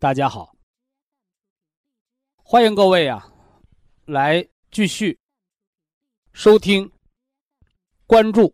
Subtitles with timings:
[0.00, 0.56] 大家好，
[2.42, 3.30] 欢迎各位啊，
[4.06, 5.18] 来继续
[6.32, 6.90] 收听、
[8.06, 8.50] 关注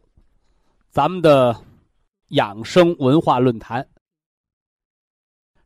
[0.90, 1.56] 咱们的
[2.30, 3.88] 养生文化论坛。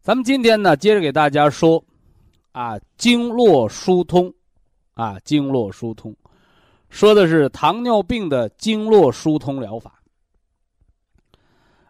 [0.02, 1.82] 咱们今天呢，接着给大家说，
[2.52, 4.30] 啊，经络疏通，
[4.92, 6.14] 啊，经络疏通，
[6.90, 9.98] 说的是糖尿病的经络疏通疗法。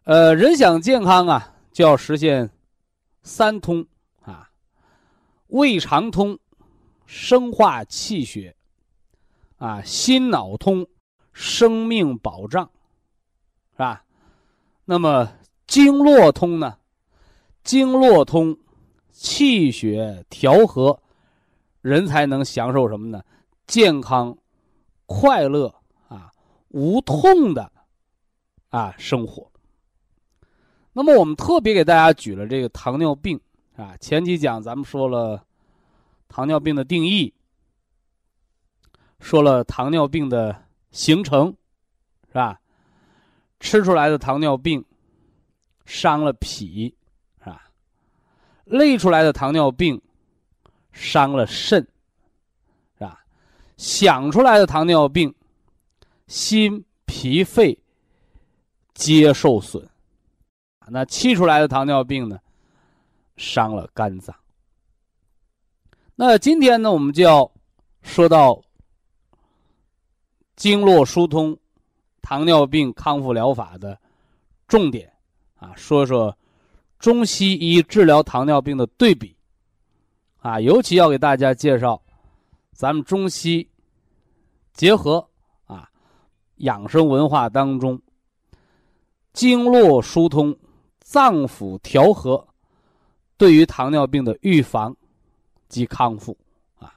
[0.05, 2.49] 呃，人想健康啊，就要实现
[3.23, 3.87] 三通
[4.23, 4.51] 啊，
[5.49, 6.39] 胃肠通，
[7.07, 8.57] 生化气血，
[9.59, 10.87] 啊，心脑通，
[11.33, 12.71] 生命保障，
[13.73, 14.05] 是吧？
[14.85, 15.33] 那么
[15.67, 16.79] 经络通呢？
[17.63, 18.57] 经络通，
[19.11, 21.03] 气血调和，
[21.83, 23.23] 人才能享受什么呢？
[23.67, 24.37] 健康、
[25.07, 25.75] 快乐
[26.09, 26.33] 啊，
[26.69, 27.71] 无痛的
[28.71, 29.50] 啊生活。
[31.01, 33.41] 那么我们特别给大家举了这个糖尿病
[33.75, 35.43] 啊，前几讲咱们说了
[36.29, 37.33] 糖尿病的定义，
[39.19, 40.55] 说了糖尿病的
[40.91, 41.57] 形成，
[42.29, 42.61] 是吧？
[43.61, 44.85] 吃出来的糖尿病
[45.87, 46.95] 伤了脾
[47.39, 47.71] 是吧。
[48.67, 49.99] 累出来的糖尿病，
[50.93, 51.81] 伤了肾，
[52.99, 53.25] 是吧？
[53.79, 55.35] 想出来的糖尿病，
[56.27, 57.81] 心、脾、肺
[58.93, 59.90] 皆受损。
[60.91, 62.39] 那气出来的糖尿病呢，
[63.37, 64.35] 伤了肝脏。
[66.15, 67.51] 那今天呢，我们就要
[68.03, 68.61] 说到
[70.57, 71.57] 经络疏通、
[72.21, 73.99] 糖尿病康复疗法的
[74.69, 75.11] 重点
[75.57, 76.37] 啊，说说。
[76.99, 79.35] 中西医治疗糖尿病的对比，
[80.41, 81.99] 啊，尤其要给大家介绍，
[82.73, 83.67] 咱们中西
[84.75, 85.27] 结合
[85.65, 85.89] 啊，
[86.57, 87.99] 养生文化当中，
[89.33, 90.55] 经络疏通、
[91.11, 92.47] 脏腑调和，
[93.37, 94.97] 对于糖尿病的预防
[95.69, 96.37] 及康复
[96.79, 96.95] 啊。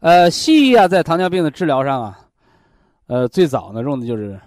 [0.00, 2.28] 呃，西医啊，在糖尿病的治疗上啊，
[3.06, 4.38] 呃，最早呢用的就是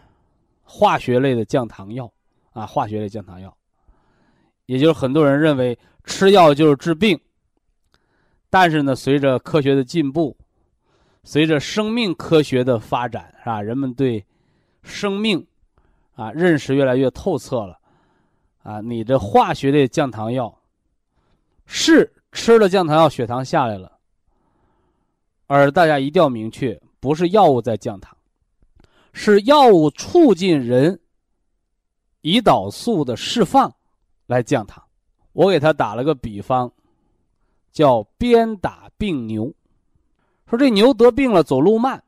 [0.61, 2.07] 化学类的降糖药。
[2.51, 3.55] 啊，化学类降糖药，
[4.67, 7.19] 也就是很多人认为吃药就是治病。
[8.49, 10.35] 但是呢，随着科学的进步，
[11.23, 13.61] 随着生命科学的发展，是吧？
[13.61, 14.23] 人们对
[14.83, 15.45] 生命
[16.19, 17.79] 啊认识越来越透彻了。
[18.63, 20.53] 啊，你这化学的降糖药
[21.65, 23.97] 是吃了降糖药血糖下来了，
[25.47, 28.15] 而大家一定要明确，不是药物在降糖，
[29.13, 30.99] 是药物促进人。
[32.21, 33.73] 胰岛素的释放
[34.27, 34.83] 来降糖，
[35.31, 36.69] 我给他打了个比方，
[37.71, 39.53] 叫鞭打病牛。
[40.45, 42.03] 说这牛得病了，走路慢，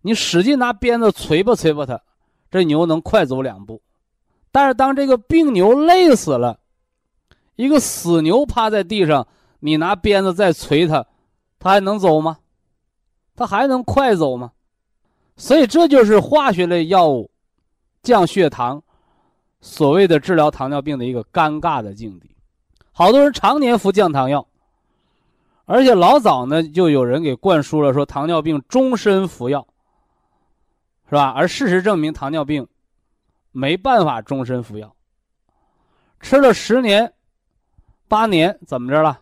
[0.00, 2.02] 你使劲拿鞭子捶吧捶吧它，
[2.50, 3.80] 这牛能快走两步。
[4.50, 6.58] 但是当这个病牛累死了，
[7.56, 9.26] 一个死牛趴在地上，
[9.60, 11.06] 你拿鞭子再捶它，
[11.58, 12.38] 它还能走吗？
[13.36, 14.52] 它还能快走吗？
[15.36, 17.30] 所以这就是化学类药物
[18.02, 18.82] 降血糖。
[19.62, 22.30] 所谓的治疗糖尿病的一个尴尬的境地，
[22.92, 24.46] 好多人常年服降糖药，
[25.66, 29.66] 而且老早呢就有人给灌输了说糖尿病终身服药，
[31.10, 31.30] 是吧？
[31.36, 32.64] 而事实证明糖尿病
[33.50, 34.94] 没办法终身服药，
[36.20, 37.12] 吃了十年、
[38.06, 39.20] 八年怎么着了？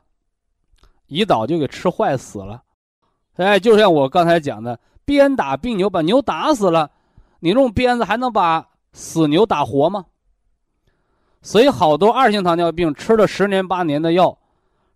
[1.09, 2.63] 胰岛就给吃坏死了，
[3.37, 6.91] 哎，就像我刚才讲的，鞭打病牛把牛打死了，
[7.41, 10.05] 你用鞭子还能把死牛打活吗？
[11.41, 14.37] 所以，好多二型糖尿病吃了十年八年的药，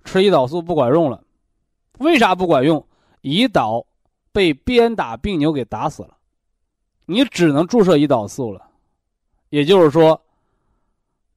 [0.04, 1.24] 吃胰岛素不管用了。
[1.98, 2.86] 为啥不管用？
[3.22, 3.86] 胰岛
[4.32, 6.18] 被鞭打病牛给打死了，
[7.12, 8.68] 你只能注射胰岛素了。
[9.50, 10.20] 也就是说，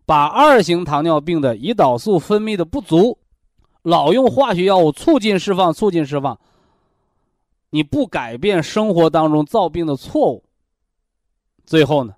[0.05, 3.17] 把二型糖尿病的胰岛素分泌的不足，
[3.81, 6.39] 老用化学药物促进释放，促进释放。
[7.71, 10.43] 你不改变生活当中造病的错误，
[11.65, 12.15] 最后呢，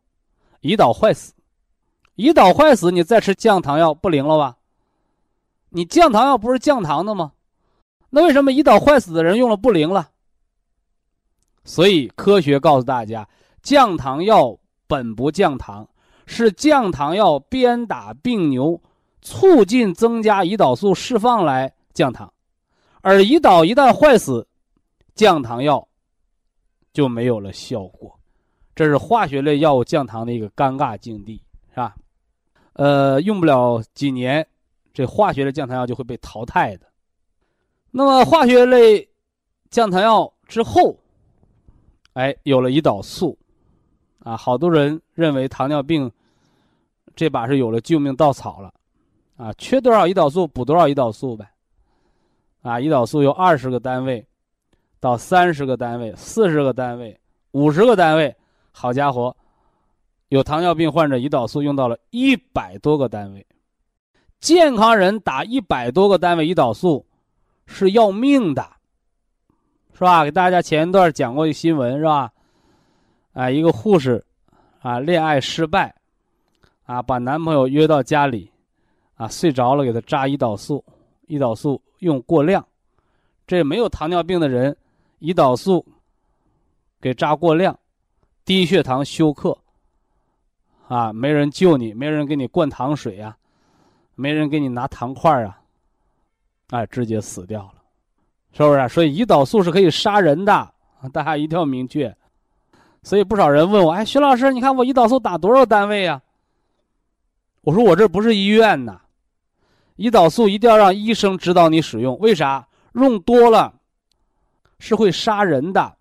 [0.61, 1.33] 胰岛坏死，
[2.15, 4.57] 胰岛坏死，你再吃降糖药不灵了吧？
[5.69, 7.31] 你降糖药不是降糖的吗？
[8.09, 10.09] 那为什么胰岛坏死的人用了不灵了？
[11.63, 13.27] 所以科学告诉大家，
[13.67, 15.85] 降糖药本不降糖，
[16.25, 18.81] 是降糖药鞭打病牛，
[19.21, 22.31] 促进增加胰岛素释放来降糖，
[23.01, 24.47] 而胰岛一旦坏死，
[25.15, 25.85] 降糖药
[26.93, 28.17] 就没有了效果，
[28.73, 31.93] 这是化学类药物降糖的一个尴尬境地，是吧？
[32.71, 34.47] 呃，用不了几年，
[34.93, 36.87] 这化学的降糖药就会被淘汰的。
[37.91, 39.05] 那么化学类
[39.69, 40.97] 降糖药之后，
[42.13, 43.37] 哎，有了胰岛素，
[44.27, 46.11] 啊，好多人认为糖尿病
[47.15, 48.73] 这把是有了救命稻草了，
[49.37, 51.49] 啊，缺多少胰岛素补多少胰岛素呗，
[52.61, 54.25] 啊，胰岛素由二十个单位
[54.99, 57.17] 到三十个单位、四十个单位、
[57.51, 58.35] 五十个单位，
[58.71, 59.33] 好家伙，
[60.27, 63.45] 有糖尿病患者胰岛素用到了一百多个单位，
[64.41, 67.05] 健康人打一百多个单位胰岛素。
[67.69, 68.65] 是要命的，
[69.91, 70.23] 是吧？
[70.23, 72.31] 给大家前一段讲过一新闻，是吧？
[73.37, 74.25] 啊，一个护士，
[74.81, 75.93] 啊，恋爱失败，
[76.87, 78.49] 啊，把男朋友约到家里，
[79.15, 80.83] 啊，睡着了，给他扎胰岛素，
[81.27, 82.65] 胰岛素用过量，
[83.45, 84.75] 这没有糖尿病的人，
[85.19, 85.85] 胰岛素
[86.99, 87.77] 给扎过量，
[88.43, 89.55] 低血糖休克，
[90.87, 93.37] 啊，没人救你，没人给你灌糖水啊，
[94.15, 95.61] 没人给你拿糖块啊。
[96.71, 97.83] 哎，直接死掉了，
[98.51, 98.89] 是不是？
[98.89, 100.73] 所以胰岛素是可以杀人的，
[101.13, 102.11] 大家一定要明确。
[103.07, 106.21] 所以不少人问我：“哎，徐老师，你看我胰岛素打多少单位呀？”
[107.63, 108.99] 我说：“我这不是医院呐，
[109.95, 112.19] 胰岛素一定要让医生指导你使用。
[112.19, 112.67] 为啥？
[112.95, 113.73] 用多了
[114.77, 115.95] 是会杀人的。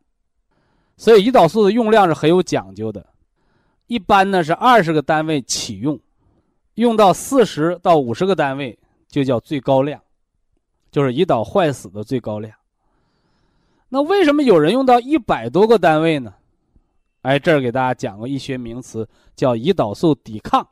[0.96, 3.06] 所以胰岛素的用量是很有讲究的，
[3.86, 5.96] 一般呢是二十个单位起用，
[6.74, 8.76] 用到四十到五十个单位
[9.06, 10.00] 就叫最高量。”
[10.90, 12.52] 就是胰岛坏死的最高量。
[13.90, 16.34] 那为什么有人用到一百多个单位呢？
[17.26, 20.64] 哎，这儿给大家讲过医学名词，叫胰岛素抵抗。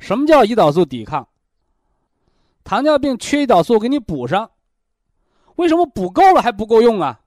[0.00, 1.28] 什么叫胰岛素抵抗？
[2.64, 4.50] 糖尿病缺胰岛素，给你补上。
[5.54, 7.20] 为什么补够了还不够用啊？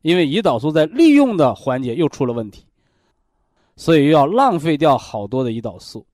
[0.00, 2.64] 因为胰岛素在利用的环节又出了问题，
[3.76, 6.06] 所以又要浪费掉好多的胰岛素，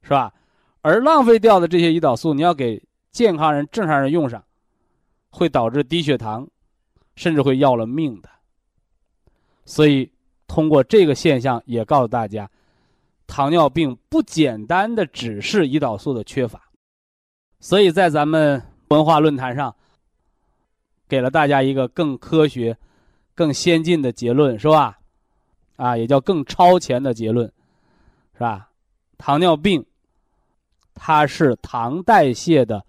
[0.00, 0.32] 是吧？
[0.80, 2.82] 而浪费掉的这些胰岛素，你要给。
[3.12, 4.44] 健康人、正常人用上，
[5.30, 6.46] 会导致低血糖，
[7.14, 8.28] 甚至会要了命的。
[9.64, 10.12] 所以，
[10.46, 12.50] 通过这个现象，也告诉大家，
[13.26, 16.62] 糖尿病不简单的只是胰岛素的缺乏。
[17.60, 19.74] 所以在咱们文化论坛上，
[21.08, 22.76] 给了大家一个更科学、
[23.34, 24.98] 更先进的结论，是吧？
[25.76, 27.46] 啊，也叫更超前的结论，
[28.34, 28.70] 是吧？
[29.18, 29.84] 糖尿病，
[30.94, 32.84] 它是糖代谢的。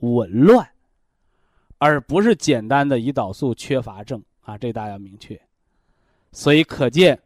[0.00, 0.68] 紊乱，
[1.78, 4.58] 而不是简单的胰岛素缺乏症啊！
[4.58, 5.40] 这大家要明确。
[6.34, 7.18] 所以可见，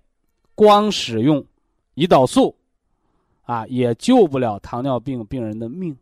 [0.55, 1.45] 光使用
[1.97, 2.55] 胰岛素
[3.43, 5.97] 啊，也救不了糖尿病病人的命。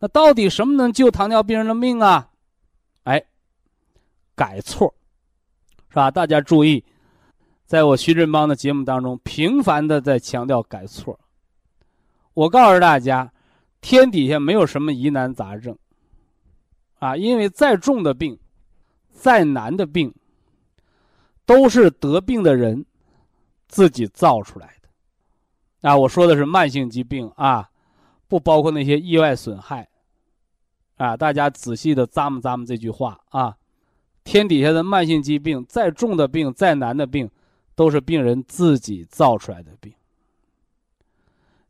[0.00, 2.28] 那到底什么能救糖尿病人的命啊？
[3.04, 3.24] 哎，
[4.34, 4.92] 改错，
[5.88, 6.10] 是吧？
[6.10, 6.84] 大家注意，
[7.64, 11.18] 在我徐振邦的节目当中，频繁的在强调改错。
[12.34, 13.32] 我告诉大家。
[13.84, 15.76] 天底下没有什么疑难杂症，
[17.00, 18.38] 啊，因为再重的病，
[19.10, 20.14] 再难的病，
[21.52, 22.84] 都是得病的人
[23.68, 27.68] 自己造出来的，啊，我说的是慢性疾病啊，
[28.26, 29.86] 不包括那些意外损害，
[30.96, 33.54] 啊，大家仔细的咂摸咂摸这句话啊，
[34.24, 37.30] 天底下的慢性疾病，再重的病，再难的病，
[37.74, 39.92] 都是病人自己造出来的病，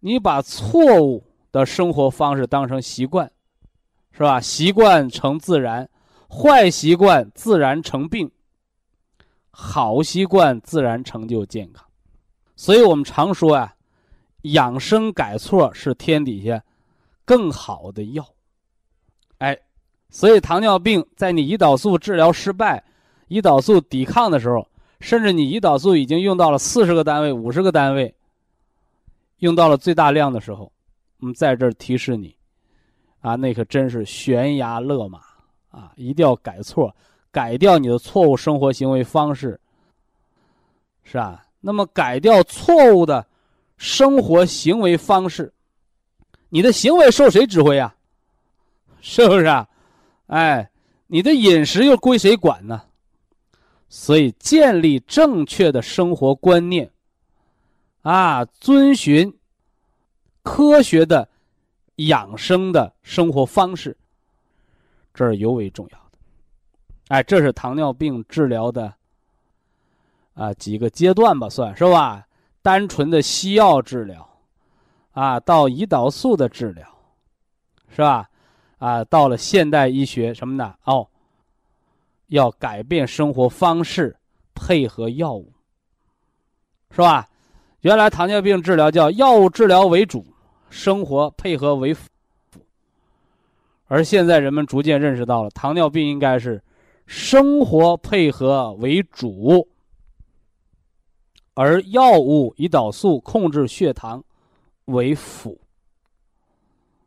[0.01, 1.25] 你把错误。
[1.53, 3.31] 的生活方式当成习惯，
[4.13, 4.41] 是吧？
[4.41, 5.87] 习惯成自然，
[6.27, 8.31] 坏习惯自然成病，
[9.53, 11.87] 好习惯自然成就健康。
[12.57, 13.75] 所以我们常说啊，
[14.43, 16.63] 养生改错是天底下
[17.25, 18.27] 更好的药。
[19.39, 19.57] 哎，
[20.11, 22.83] 所以糖尿病在你胰岛素治疗失败、
[23.29, 24.67] 胰岛素抵抗的时候，
[25.01, 28.15] 甚至你胰岛素已经用到了四十个单位、五十个单位，
[29.39, 30.73] 用到了最大量的时候。
[31.19, 32.35] 我们在这儿提示你，
[33.21, 35.21] 啊，那可真是悬崖勒马
[35.71, 35.93] 啊！
[35.95, 36.93] 一定要改错，
[37.33, 39.59] 改掉你的错误生活行为方式，
[41.03, 41.45] 是吧？
[41.61, 43.27] 那么改掉错误的
[43.77, 45.53] 生活行为方式，
[46.51, 47.95] 你的行为受谁指挥呀？
[49.01, 49.69] 是不是啊？
[50.27, 50.71] 哎，
[51.07, 52.83] 你的饮食又归谁管呢？
[53.89, 56.91] 所以，建立正确的生活观念，
[58.03, 59.33] 啊，遵循
[60.43, 61.29] 科学的
[61.97, 63.97] 养生的生活方式，
[65.13, 66.02] 这儿尤为重要。
[67.13, 68.91] 哎，这是糖尿病治疗的
[70.33, 72.27] 啊几个阶段吧，算是吧？
[72.63, 74.27] 单纯的西药治疗，
[75.13, 76.89] 啊，到胰岛素的治疗，
[77.91, 78.31] 是吧？
[78.79, 80.75] 啊，到了现代医学什么呢？
[80.85, 81.07] 哦。
[82.29, 84.17] 要改变生活方式，
[84.55, 85.53] 配合药物，
[86.93, 87.29] 是吧？
[87.83, 90.25] 原来糖尿病治疗叫药物治疗为主，
[90.71, 92.09] 生活配合为辅。
[93.87, 96.63] 而现在人们逐渐认识到了，糖尿病应该是
[97.07, 99.69] 生活配合为主，
[101.55, 104.25] 而药物胰岛素控制血糖
[104.87, 105.61] 为辅。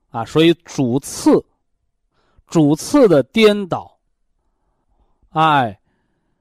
[0.10, 1.44] 啊，所以主次，
[2.48, 3.98] 主次的颠倒。
[5.30, 5.78] 哎，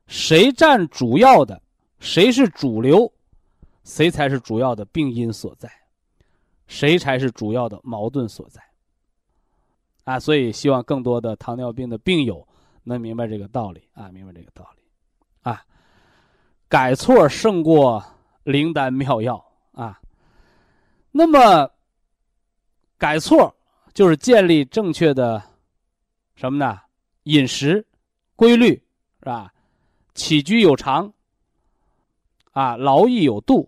[0.07, 1.61] 谁占主要的，
[1.99, 3.13] 谁是主流，
[3.83, 5.69] 谁才是主要的病因所在，
[6.69, 8.63] 谁才是主要的矛盾所在。
[10.05, 12.47] 啊，所以希望更多的糖尿病的病友
[12.85, 14.83] 能明白这个道理啊，明白这个道理，
[15.43, 15.65] 啊，
[16.69, 18.05] 改错胜过
[18.45, 20.01] 灵丹妙药啊。
[21.11, 21.69] 那么，
[22.97, 23.53] 改错
[23.93, 25.43] 就是建立正确的
[26.37, 26.81] 什么呢？
[27.25, 27.85] 饮食
[28.37, 28.81] 规律。
[29.21, 29.51] 是吧？
[30.13, 31.11] 起居有常，
[32.53, 33.67] 啊，劳逸有度，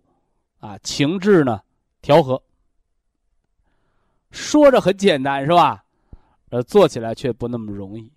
[0.59, 1.63] 啊，情志呢
[2.03, 2.43] 调和。
[4.33, 5.83] 说着很简单，是吧？
[6.51, 8.13] 呃，做起来却不那么容易，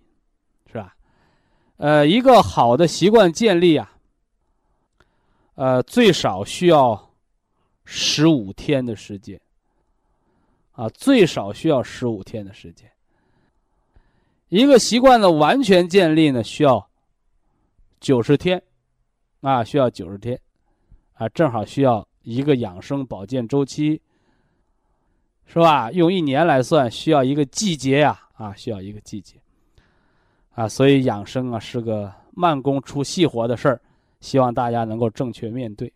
[1.80, 3.96] 呃，一个好的习惯建立啊，
[5.54, 7.10] 呃，最少需要
[7.86, 9.40] 十五天的时间，
[10.72, 12.86] 啊，最少需要十五天的时间。
[14.50, 16.86] 一个习惯的完全建立呢，需要。
[17.98, 18.62] 九十天，
[19.40, 20.38] 啊，需要九十天，
[21.14, 24.02] 啊，正好需要一个养生保健周期，
[25.46, 25.90] 是吧？
[25.92, 29.39] 用一年来算，需要一个季节呀，啊，需要一个季节，
[30.54, 33.80] 啊，所以养生啊是个慢工出细活的事儿，
[34.20, 35.92] 希望大家能够正确面对。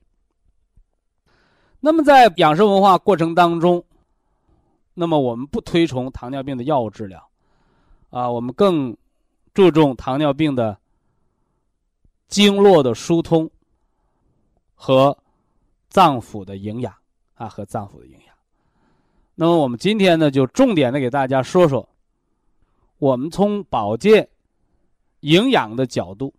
[1.80, 3.84] 那么在养生文化过程当中，
[4.94, 7.28] 那么我们不推崇糖尿病的药物治疗，
[8.10, 8.96] 啊，我们更
[9.52, 10.78] 注重糖尿病的。
[12.26, 13.48] 经络的疏通
[14.74, 15.16] 和
[15.88, 16.92] 脏腑的营养
[17.34, 18.34] 啊，和脏腑的营养。
[19.36, 21.86] 那么我们今天呢，就重点的给大家说说，
[22.98, 24.26] 我们从保健、
[25.24, 26.32] 营养的角度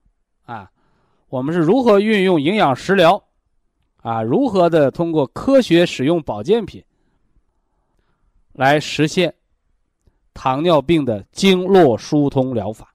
[0.46, 0.72] 啊，
[1.30, 3.22] 我们是如何运用营养食疗
[4.02, 6.84] 啊，如何的通过科学使用保健品
[8.54, 9.34] 来实现
[10.36, 12.94] 糖尿病的经络疏通疗法。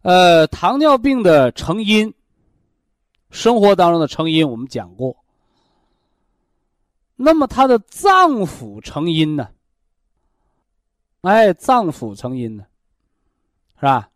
[0.00, 2.14] 呃，糖尿病的成因，
[3.30, 5.14] 生活当中的成因我们讲过。
[7.14, 9.50] 那么它的脏腑成因呢？
[11.20, 12.64] 哎，脏腑成因呢，
[13.80, 14.10] 是吧？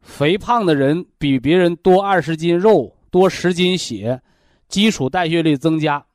[0.00, 4.22] 肥胖的人比别人多二十斤肉，多十斤血，
[4.68, 6.06] 基础代谢率增加，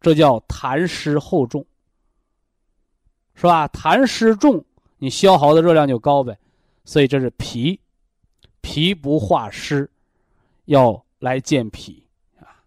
[0.00, 1.64] 这叫痰湿厚重，
[3.34, 3.68] 是吧？
[3.68, 4.64] 痰湿重，
[4.98, 6.36] 你消耗的热量就高呗。
[6.84, 7.78] 所以这是脾，
[8.60, 9.88] 脾不化湿，
[10.64, 12.02] 要来健脾
[12.40, 12.58] 啊。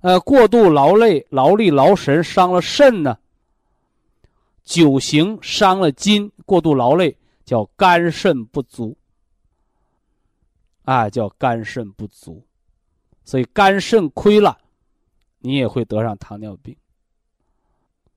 [0.00, 3.16] 呃，过度劳累、劳力、劳神伤了肾呢。
[4.64, 8.96] 久行伤了筋，过度劳累叫肝肾不足
[10.84, 12.44] 啊，叫肝肾不足。
[13.24, 14.58] 所以肝肾亏了，
[15.38, 16.76] 你也会得上糖尿病。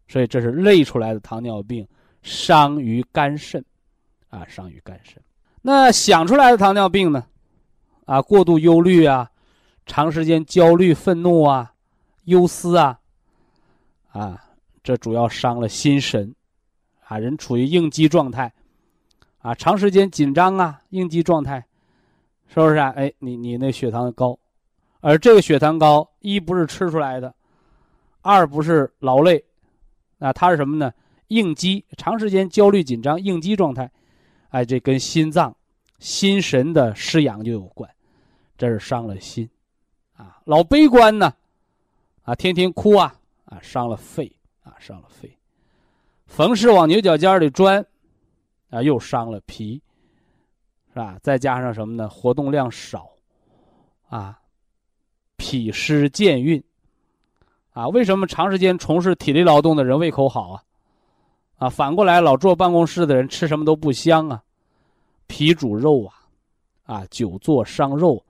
[0.08, 1.88] 所以这是累出来的糖尿病，
[2.22, 3.64] 伤于肝肾。
[4.30, 5.22] 啊，伤于肝肾。
[5.62, 7.26] 那想出来的糖尿病呢？
[8.06, 9.32] 啊，过度忧虑啊，
[9.88, 11.74] 长时间焦虑、愤怒啊，
[12.26, 13.00] 忧思啊，
[14.10, 14.45] 啊，
[14.86, 16.36] 这主要伤了心神，
[17.08, 18.54] 啊，人处于应激状态，
[19.40, 21.66] 啊，长时间紧张啊，应激状态，
[22.48, 22.92] 是不是啊？
[22.96, 24.38] 哎，你你那血糖高，
[25.00, 27.34] 而这个血糖高，一不是吃出来的，
[28.22, 29.44] 二不是劳累，
[30.20, 30.94] 啊，它是什么呢？
[31.30, 33.90] 应激，长时间焦虑紧张，应激状态。
[34.50, 35.54] 哎，这跟心脏、
[35.98, 37.90] 心神的失养就有关，
[38.56, 39.50] 这是伤了心，
[40.16, 41.34] 啊，老悲观呢，
[42.22, 43.16] 啊，天天哭啊，
[43.46, 44.32] 啊，伤了肺，
[44.86, 45.36] 伤了肺，
[46.28, 47.84] 逢事往牛角尖里钻，
[48.70, 49.82] 啊，又伤了脾，
[50.94, 51.18] 是吧？
[51.24, 52.08] 再加上什么呢？
[52.08, 53.10] 活动量少，
[54.10, 54.40] 啊，
[55.38, 56.64] 脾湿健运。
[57.72, 60.64] 啊，为什么长时间从事体力劳动的人胃口好啊？
[61.58, 64.44] 啊，反过来老坐办公室的人吃什么都不香啊？
[65.26, 66.14] 脾主肉啊，
[66.86, 68.24] 啊，久坐伤肉，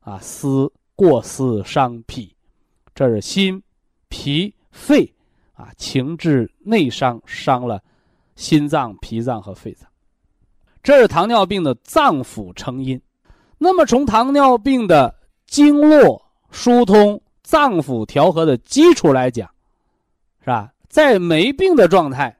[0.00, 2.34] 啊，思过思伤脾，
[2.92, 3.62] 这是心、
[4.08, 5.10] 脾、肺
[5.62, 7.82] 啊，情志内伤，伤了
[8.34, 9.88] 心脏、脾脏和肺脏。
[10.82, 13.00] 这是糖尿病的脏腑成因。
[13.58, 15.14] 那么从糖尿病的
[15.46, 17.20] 经络疏通。
[17.44, 19.50] 脏腑调和的基础来讲，
[20.40, 20.72] 是吧？
[20.88, 22.34] 在没病的状态，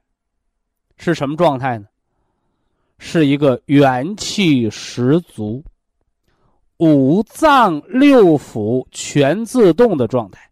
[0.96, 1.86] 是什么状态呢？
[2.98, 5.62] 是一个元气十足、
[6.78, 10.48] 五脏六腑全自动的状态。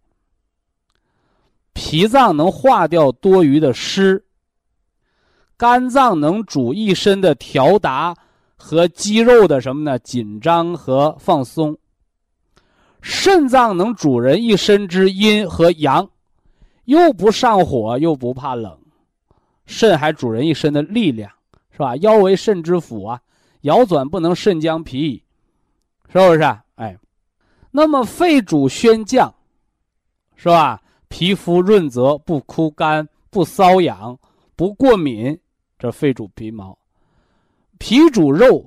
[1.72, 4.24] 脾脏能化掉多余的湿，
[5.56, 8.14] 肝脏能主一身的调达
[8.56, 9.98] 和肌肉的什么呢？
[9.98, 11.76] 紧张和放松。
[13.02, 16.10] 肾脏能主人一身之阴和阳，
[16.84, 18.78] 又不上火又不怕冷，
[19.64, 21.30] 肾还主人一身的力量，
[21.72, 21.96] 是吧？
[21.96, 23.22] 腰为肾之府啊，
[23.62, 25.24] 腰转不能，肾将疲矣，
[26.12, 26.42] 是不是？
[26.74, 26.98] 哎，
[27.70, 29.34] 那么肺主宣降，
[30.36, 30.82] 是吧？
[31.10, 34.18] 皮肤润泽，不枯干，不瘙痒，
[34.56, 35.38] 不过敏，
[35.78, 36.78] 这肺主皮毛。
[37.78, 38.64] 脾主肉。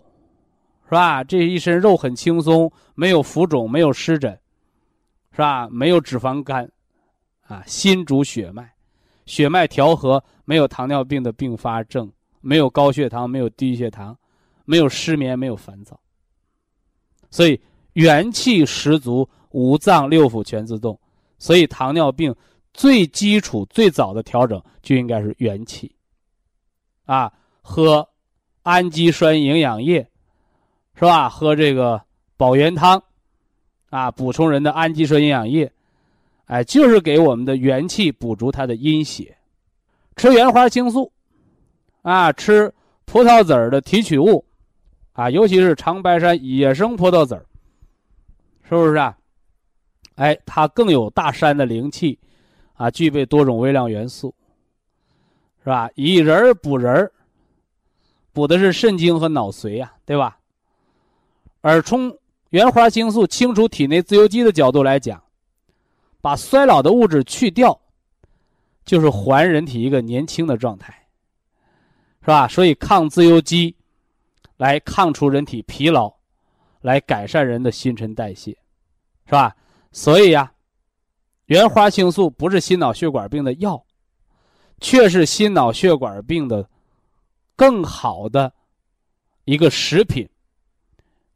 [0.85, 1.23] 是吧？
[1.23, 4.31] 这一身肉很轻松，没有浮肿，没有湿疹，
[5.31, 5.67] 是吧？
[5.69, 6.69] 没有脂肪肝，
[7.47, 8.71] 啊，心主血脉，
[9.25, 14.15] 血脉调和，没有糖尿病的并发症，没有高血糖，没有低血糖，
[14.65, 15.99] 没有失眠，没有烦躁。
[17.31, 17.59] 所以
[17.93, 20.99] 元气十足，五脏六腑全自动。
[21.43, 22.33] 所以糖尿病
[22.73, 25.93] 最基础、最早的调整就应该是元气，
[27.05, 27.29] 啊，
[27.61, 28.07] 喝
[28.61, 30.07] 氨基酸营养液。
[30.95, 31.27] 是吧？
[31.27, 31.99] 喝这个
[32.37, 33.03] 保元汤，
[33.89, 35.69] 啊，补充人的氨基酸营养液，
[36.45, 39.35] 哎，就是给我们的元气补足它的阴血。
[40.15, 41.11] 吃原花青素，
[42.03, 42.71] 啊，吃
[43.05, 44.45] 葡萄籽儿的提取物，
[45.13, 47.43] 啊，尤其是长白山野生葡萄籽儿，
[48.69, 49.17] 是不是啊？
[50.15, 52.19] 哎，它更有大山的灵气，
[52.75, 54.33] 啊，具备多种微量元素，
[55.63, 55.89] 是吧？
[55.95, 57.11] 以人补人
[58.31, 60.37] 补的是肾精和脑髓呀，对吧？
[61.61, 62.15] 而从
[62.49, 65.21] 原花青素清除体内自由基的角度来讲，
[66.21, 67.79] 把衰老的物质去掉，
[68.85, 70.93] 就是还人体一个年轻的状态，
[72.21, 72.47] 是吧？
[72.47, 73.75] 所以抗自由基，
[74.57, 76.13] 来抗除人体疲劳，
[76.81, 78.51] 来改善人的新陈代谢，
[79.25, 79.55] 是吧？
[79.93, 80.51] 所以呀，
[81.45, 83.81] 原花青素不是心脑血管病的药，
[84.81, 86.67] 却是心脑血管病的
[87.55, 88.51] 更好的
[89.45, 90.27] 一个食品。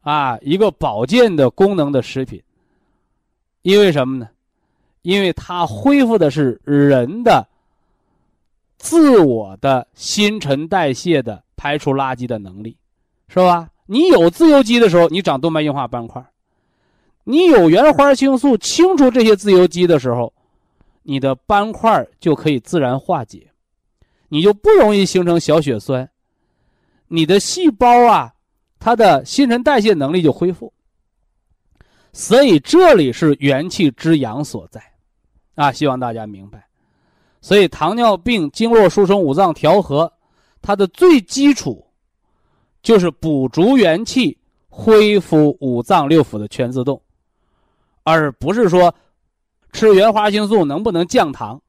[0.00, 2.42] 啊，一个保健的功能的食品，
[3.62, 4.28] 因为什么呢？
[5.02, 7.46] 因为它恢复的是人的
[8.78, 12.76] 自我的新陈代谢的排除垃圾的能力，
[13.28, 13.68] 是吧？
[13.84, 16.22] 你有自由基的时候，你长动脉硬化斑块；
[17.30, 20.32] 你有原花青素清除这些自由基的时候，
[21.02, 23.50] 你的斑块就可以自然化解，
[24.30, 26.08] 你就不容易形成小血栓，
[27.08, 28.32] 你的细胞啊。
[28.80, 30.72] 它的新陈代谢能力就恢复，
[32.12, 34.80] 所以这里是元气之阳所在，
[35.56, 36.64] 啊，希望大家明白。
[37.42, 40.10] 所以糖尿病经络疏通、五脏调和，
[40.62, 41.84] 它的最基础
[42.80, 44.38] 就是补足元气，
[44.68, 47.02] 恢复五脏六腑的全自动，
[48.08, 48.94] 而不是说
[49.72, 51.60] 吃原花青素能不能降糖。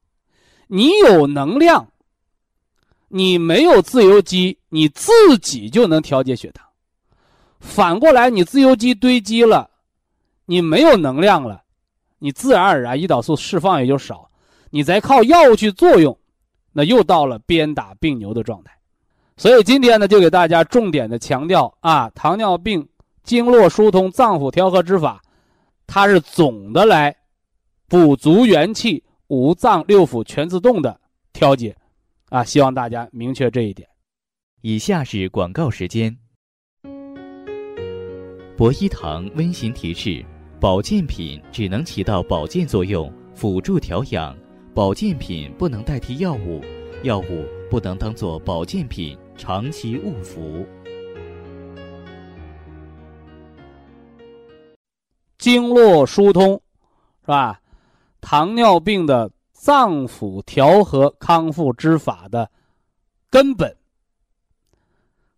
[0.68, 1.88] 你有能量，
[3.08, 6.66] 你没有自由基，你自己就能调节血糖。
[7.60, 9.70] 反过来，你自由基堆积了，
[10.46, 11.64] 你没有能量了，
[12.20, 14.30] 你自然而然胰岛素释放也就少，
[14.70, 16.18] 你再靠药物去作用，
[16.72, 18.72] 那又到了鞭打病牛的状态。
[19.36, 22.88] 所以今天呢，就给大家重点的强调啊，糖尿病
[23.24, 25.22] 经络疏通、脏腑调和之法，
[25.92, 27.16] 它是总的来
[27.88, 31.02] 补足元气、五脏六腑全自动的
[31.34, 31.76] 调节，
[32.30, 33.90] 啊，希望大家明确这一点。
[34.62, 36.16] 以下是广告时间。
[38.56, 40.24] 博一堂温馨提示：
[40.60, 44.36] 保健品只能起到保健作用，辅助调养；
[44.76, 46.62] 保健品不能代替药物，
[47.02, 50.64] 药物不能当做保健品长期误服。
[55.40, 56.62] 经络疏通，
[57.22, 57.60] 是吧？
[58.22, 62.52] 糖尿病的脏腑调和康复之法的
[63.30, 63.76] 根本，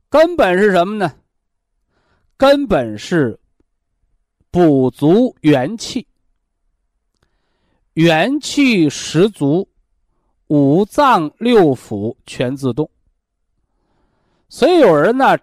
[0.10, 1.14] 根本是什么呢？
[2.36, 3.40] 根本是
[4.50, 6.08] 补足元气，
[7.94, 9.70] 元气十足，
[10.48, 12.90] 五脏六腑全自动。
[14.50, 15.38] 所以有人呢，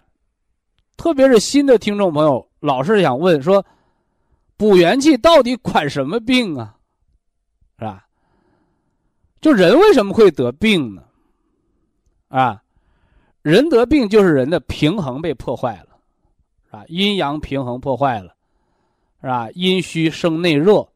[0.97, 3.65] 特别是新的听众朋友，老是想问说，
[4.59, 6.77] 补元气到底管什么病啊？
[7.79, 8.07] 是吧？
[9.41, 11.05] 就人为什么会得病呢？
[12.27, 12.61] 啊，
[13.43, 15.97] 人得病就是人的平衡被破坏了，
[16.67, 16.85] 是吧？
[16.89, 18.35] 阴阳平衡破坏了，
[19.21, 19.49] 是吧？
[19.53, 20.87] 阴虚生内热，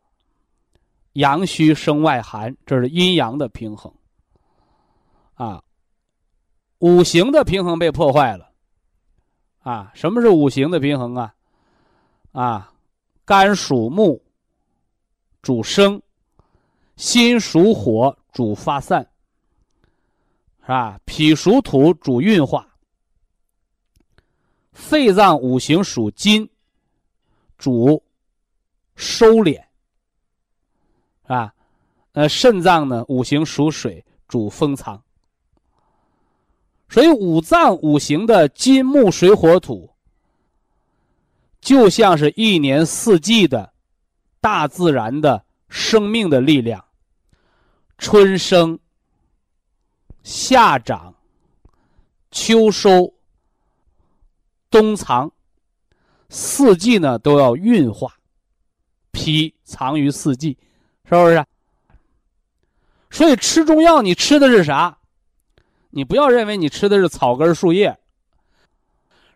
[1.13, 3.93] 阳虚生外寒，这是阴阳的平衡。
[5.35, 5.63] 啊，
[6.79, 8.51] 五行的平衡被破坏了。
[9.61, 11.33] 啊，什么是五行的平衡啊？
[12.33, 12.72] 啊，
[13.25, 14.21] 肝属木，
[15.41, 16.01] 主生；
[16.97, 19.09] 心属火，主发散。
[20.63, 21.01] 是吧？
[21.05, 22.65] 脾属土，主运化；
[24.73, 26.49] 肺脏五行属金，
[27.59, 28.03] 主
[28.95, 29.55] 收敛。
[31.23, 31.55] 是吧，
[32.13, 35.03] 呃，肾脏呢五行属水，主封藏。
[36.89, 39.92] 所以五脏五行的金木水火土，
[41.63, 43.73] 就像是一年四季的
[44.41, 46.85] 大自然的生命的力量，
[47.97, 48.79] 春生。
[50.25, 51.13] 夏长，
[52.31, 53.13] 秋收，
[54.71, 55.33] 冬藏，
[56.29, 58.15] 四季呢都要运化，
[59.11, 60.57] 脾藏于四季，
[61.05, 61.45] 是不是？
[63.11, 64.97] 所以吃中药，你吃的是啥？
[65.91, 67.99] 你不要认为你吃的是草根树叶，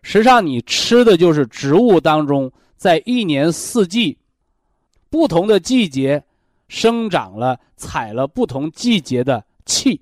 [0.09, 4.17] 实际上你吃的就是植物当中在一年四季
[5.09, 6.23] 不同的季节
[6.69, 10.01] 生长了、采了不同季节的气。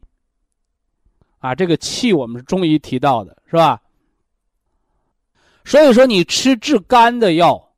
[1.39, 3.81] 啊，这个气我们是中医提到的，是吧？
[5.63, 7.71] 所以说，你吃治肝的药，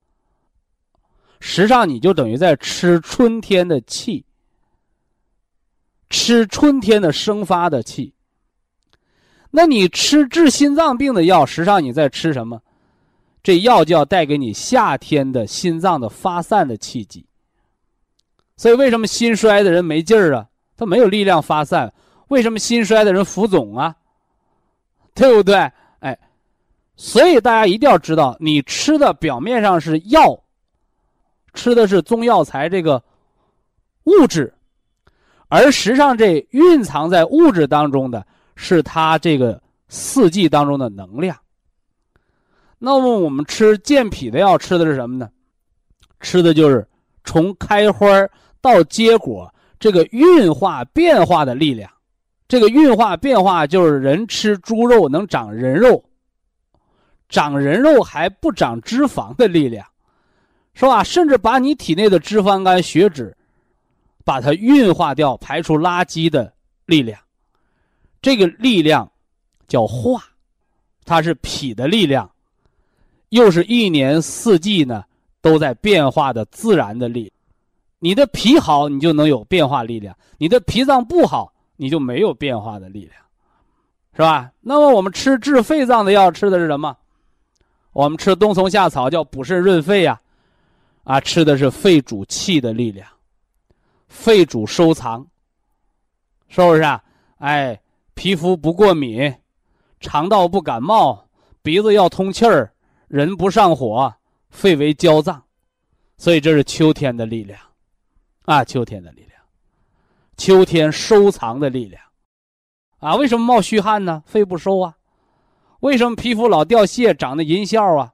[1.40, 4.26] 实际上你就等于在吃春天的气，
[6.10, 8.14] 吃春天的生发的气。
[9.50, 12.62] 那你吃治心脏病的药，实际上你在吃什么？
[13.42, 17.26] 这药就要带给你夏天的心脏的发散的气机。
[18.58, 20.46] 所以，为什么心衰的人没劲儿啊？
[20.76, 21.94] 他没有力量发散。
[22.28, 23.96] 为什么心衰的人浮肿啊？
[25.14, 25.56] 对不对？
[26.00, 26.20] 哎，
[26.96, 30.38] 所以大家一定要知道，你吃的表面上是药，
[31.54, 33.02] 吃的是中药材这个
[34.04, 34.54] 物质，
[35.48, 41.38] 而实际上这蕴藏在物质当中的是它这个四季当中的能量。
[42.78, 45.30] 那么我们吃健脾的药，吃的是什么呢？
[46.20, 46.86] 吃的就是
[47.24, 48.08] 从开花
[48.60, 51.90] 到结果这个运化变化的力量。
[52.48, 56.04] 这个运化变化就是人吃猪肉能长人肉，
[57.28, 59.86] 长人肉还不长脂肪的力量，
[60.74, 61.04] 是吧？
[61.04, 63.36] 甚至把你体内的脂肪肝、血脂，
[64.24, 66.54] 把它运化掉，排出垃圾的
[66.86, 67.20] 力量，
[68.28, 69.10] 这个力量
[69.70, 70.22] 叫化，
[71.06, 72.30] 它是脾的力量，
[73.30, 75.02] 又是一年四季呢
[75.40, 77.32] 都在变化的自然的力。
[78.00, 81.54] 你的脾好，你就能有变化力量；你的脾脏不好。
[81.78, 83.14] 你就没有变化的力量，
[84.14, 84.52] 是吧？
[84.60, 86.98] 那么我们吃治肺脏的药吃的是什么？
[87.94, 90.20] 我们吃冬虫夏草叫补肾润肺呀，
[91.06, 93.08] 啊，吃的是肺主气的力量，
[94.10, 95.26] 肺主收藏，
[96.50, 97.02] 是不是啊？
[97.38, 97.80] 哎，
[98.18, 99.32] 皮肤不过敏，
[100.00, 101.30] 肠道不感冒，
[101.62, 102.74] 鼻子要通气儿，
[103.08, 104.12] 人不上火，
[104.50, 105.44] 肺为焦脏，
[106.18, 107.60] 所以这是秋天的力量，
[108.46, 109.40] 啊，秋天的力量。
[110.36, 112.02] 秋天收藏的力量，
[112.98, 114.24] 啊，为什么冒虚汗呢？
[114.26, 114.98] 肺不收啊。
[115.82, 118.14] 为什么皮肤老掉屑、长的银屑啊？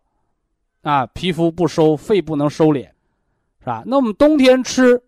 [0.82, 2.90] 啊，皮肤不收，肺不能收敛，
[3.62, 3.84] 是吧？
[3.86, 5.02] 那我们冬天吃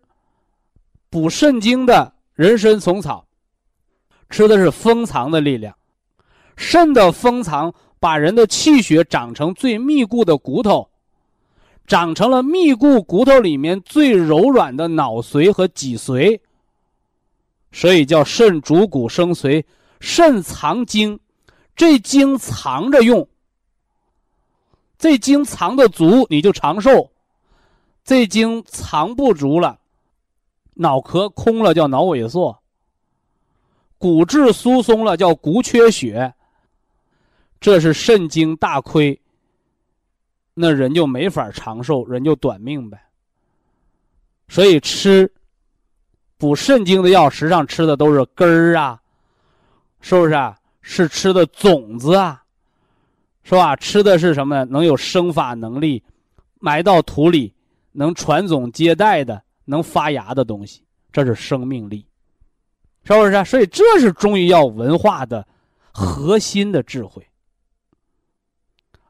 [1.10, 3.25] 补肾精的人参、虫草，
[4.30, 5.74] 吃的是封藏的力量。
[6.56, 10.88] 肾的封藏把人的气血长成最密固的骨头，
[11.86, 16.40] 长成了密固骨头里面最柔软的脑髓和脊髓。
[17.72, 19.62] 所以叫肾主骨生髓，
[20.00, 21.20] 肾藏精，
[21.74, 23.28] 这精藏着用。
[24.98, 27.10] 这精藏的足，你就长寿；
[28.02, 29.78] 这精藏不足了，
[30.72, 32.58] 脑壳空了叫脑萎缩，
[34.06, 36.32] 骨质疏松了叫骨缺血。
[37.58, 39.20] 这是肾精大亏，
[40.54, 43.02] 那人就没法长寿，人就短命呗。
[44.46, 45.28] 所以吃。
[46.38, 49.00] 补肾精的药，实际上吃的都是根儿啊，
[50.00, 50.56] 是不是啊？
[50.82, 52.44] 是吃的种子啊，
[53.42, 53.74] 是吧？
[53.74, 54.64] 吃的是什么呢？
[54.66, 56.00] 能有生发能力，
[56.60, 57.52] 埋到土里
[57.90, 62.06] 能传宗接代的，能发芽的东西，这是生命力，
[63.06, 63.44] 是不是？
[63.44, 65.46] 所以这是中医药文化的
[65.92, 67.26] 核心的智慧。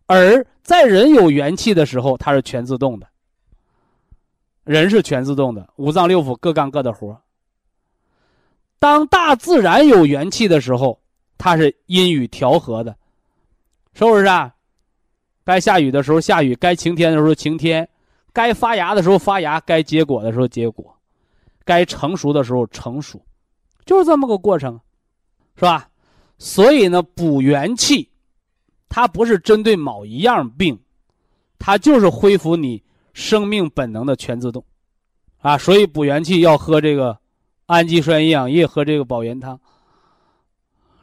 [0.07, 3.09] 而在人有元气的时候，它是全自动的。
[4.65, 7.21] 人是全自动的，五脏六腑各干各的活。
[8.79, 11.01] 当大自然有元气的时候，
[11.39, 12.97] 它是阴雨调和的，
[13.95, 14.55] 是不是啊？
[15.45, 17.89] 该下雨的时候下雨，该晴天的时候晴天，
[18.33, 20.97] 该发芽的时候发芽，该结果的时候结果，
[21.65, 23.21] 该成熟的时候成熟，
[23.87, 24.79] 就是这么个过程，
[25.55, 25.89] 是吧？
[26.37, 28.11] 所以呢，补元气，
[28.91, 30.79] 它不是针对某一样病，
[31.59, 32.83] 它就是恢复你
[33.15, 34.63] 生命本能的全自动，
[35.39, 37.19] 啊，所以补元气要喝这个
[37.65, 39.59] 氨基酸营养液，喝这个保元汤，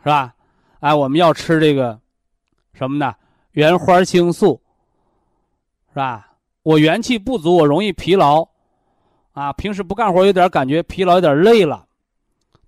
[0.03, 0.35] 是吧？
[0.81, 1.99] 哎，我们要吃这个
[2.73, 3.15] 什么呢？
[3.53, 4.61] 原花青素，
[5.89, 6.29] 是吧？
[6.63, 8.47] 我元气不足，我容易疲劳，
[9.31, 11.87] 啊，平时不干活有点感觉疲劳，有点累了，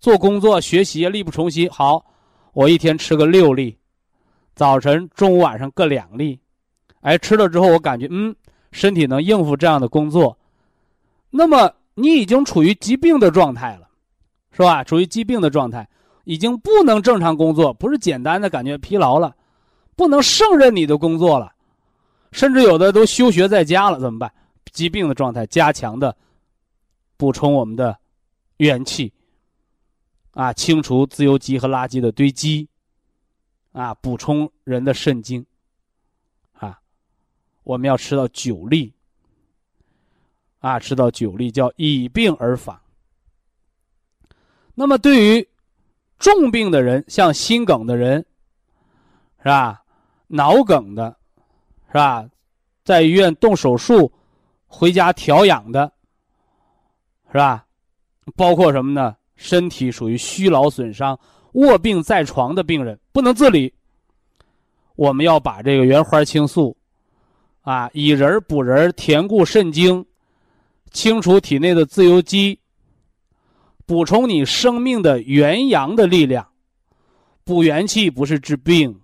[0.06, 1.68] 做工作学习力不从心。
[1.72, 2.06] 好，
[2.54, 3.76] 我一天吃个六粒，
[4.54, 6.39] 早晨、中午、晚上各两粒，
[7.02, 8.36] 哎，吃了之后我感觉嗯，
[8.72, 10.38] 身体能应付这样的工作。
[11.32, 13.89] 那么你已经处于疾病的状态了，
[14.52, 14.84] 是吧？
[14.84, 15.89] 处于疾病的状态，
[16.26, 19.36] 已经不能正常工作，不是简单的感觉疲劳了。
[19.96, 21.52] 不能胜任你的工作了，
[22.32, 24.32] 甚至有的都休学在家了，怎么办？
[24.72, 26.15] 疾病的状态，加强的
[27.18, 27.98] 补充我们的
[28.58, 29.12] 元气，
[30.36, 32.67] 啊，清除自由基和垃圾的堆积，
[33.71, 35.45] 啊，补充人的肾精，
[36.52, 36.78] 啊，
[37.63, 38.93] 我们要吃到九粒，
[40.60, 42.82] 啊，吃到九粒叫以病而返。
[44.74, 45.48] 那么对于
[46.19, 48.26] 重病的人，像心梗的人，
[49.39, 49.86] 是吧？
[50.28, 51.17] 脑梗的，
[51.88, 52.30] 是吧？
[52.84, 54.12] 在医院动手术，
[54.67, 55.93] 回家调养的，
[57.28, 57.65] 是吧？
[58.36, 59.15] 包括什么呢？
[59.36, 61.19] 身体属于虚劳损伤、
[61.54, 63.74] 卧病在床的病人，不能自理。
[64.95, 66.76] 我们要把这个原花青素，
[67.62, 70.06] 啊，以仁补仁，填固肾精，
[70.91, 72.60] 清除体内的自由基，
[73.86, 76.48] 补充你生命的元阳的力量。
[77.43, 79.02] 补元气不是治病。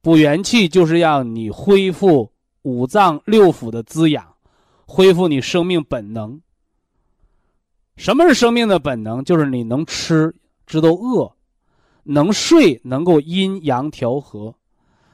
[0.00, 4.34] 补元气就是让你恢复五脏六腑的滋养，
[4.86, 6.40] 恢复你生命本能。
[7.96, 9.22] 什么是生命的本能？
[9.24, 10.34] 就是你能吃，
[10.66, 11.32] 知道饿；
[12.02, 14.52] 能睡，能够阴阳调和；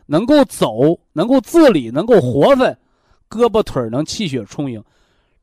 [0.06, 2.76] 能够走，能够自理，能够活分，
[3.28, 4.82] 胳膊腿能气血充盈，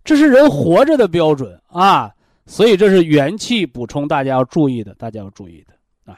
[0.04, 2.14] 这是人活着的标准啊！
[2.46, 6.18] 所以这是元气补充，大家要注意的，大家要注意的啊。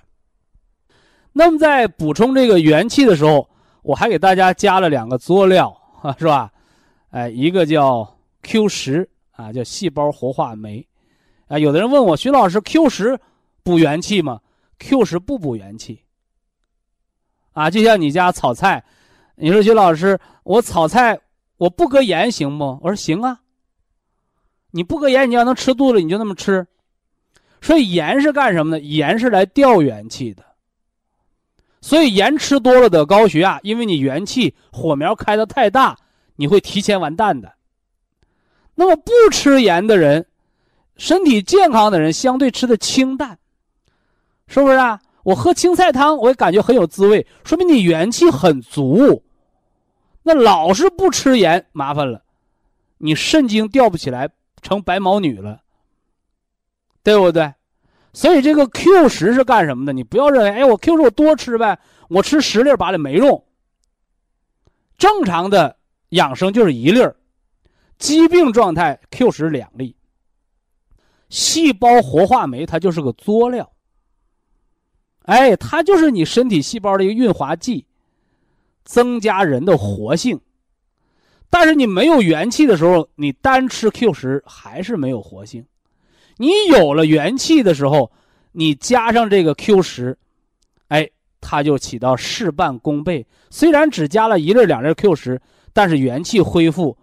[1.34, 3.49] 那么在补充这个元气的时候，
[3.82, 6.51] 我还给大家加了两个佐料啊， 是吧？
[7.10, 8.08] 哎，一个叫
[8.43, 10.86] Q 十啊，叫细胞活化酶，
[11.49, 13.19] 啊，有的人问我徐老师，Q 十
[13.63, 14.39] 补元气吗
[14.77, 16.03] ？Q 十不补元气。
[17.51, 18.85] 啊，就像你家炒菜，
[19.35, 21.19] 你说徐老师，我炒菜
[21.57, 22.79] 我不搁盐行不？
[22.83, 23.41] 我说行啊。
[24.71, 26.67] 你不搁盐，你要能吃肚子，你就那么吃。
[27.62, 28.79] 所以盐是干什么的？
[28.79, 30.45] 盐是来调元气的。
[31.81, 35.97] 所以盐吃多了得高血压，因为你元气火苗开的太大，
[36.35, 37.53] 你会提前完蛋的。
[38.75, 40.27] 那么不吃盐的人，
[40.99, 43.39] 身体健康的人相对吃的清淡，
[44.47, 44.99] 是不是啊？
[45.23, 49.23] 我喝青菜汤，我也感觉很有滋味，说明你元气很足。
[50.23, 52.21] 那老是不吃盐，麻烦了，
[52.97, 54.29] 你肾精调不起来，
[54.62, 55.62] 成白毛女了，
[57.01, 57.53] 对不对？
[58.12, 59.93] 所以这个 Q 十是干什么的？
[59.93, 63.41] 你不要认为，哎，我 Q 十我多吃呗，我吃十粒八粒没用。
[64.97, 65.77] 正常的
[66.09, 67.15] 养生就是一粒儿，
[67.97, 69.95] 疾病状态 Q 十两粒。
[71.29, 73.71] 细胞活化酶它就是个佐料，
[75.23, 77.85] 哎，它就是你身体细胞的一个润滑剂，
[78.83, 80.39] 增加人的活性。
[81.51, 85.65] 但是你没有元气的时候，你单吃 Q 十还是没有活性。
[86.37, 88.11] 你有了元气的时候，
[88.51, 90.17] 你加上这个 Q 十，
[90.89, 91.09] 哎，
[91.41, 93.25] 它就起到事半功倍。
[93.49, 95.41] 虽然只加了一粒两粒 Q 十，
[95.73, 96.97] 但是元气恢复，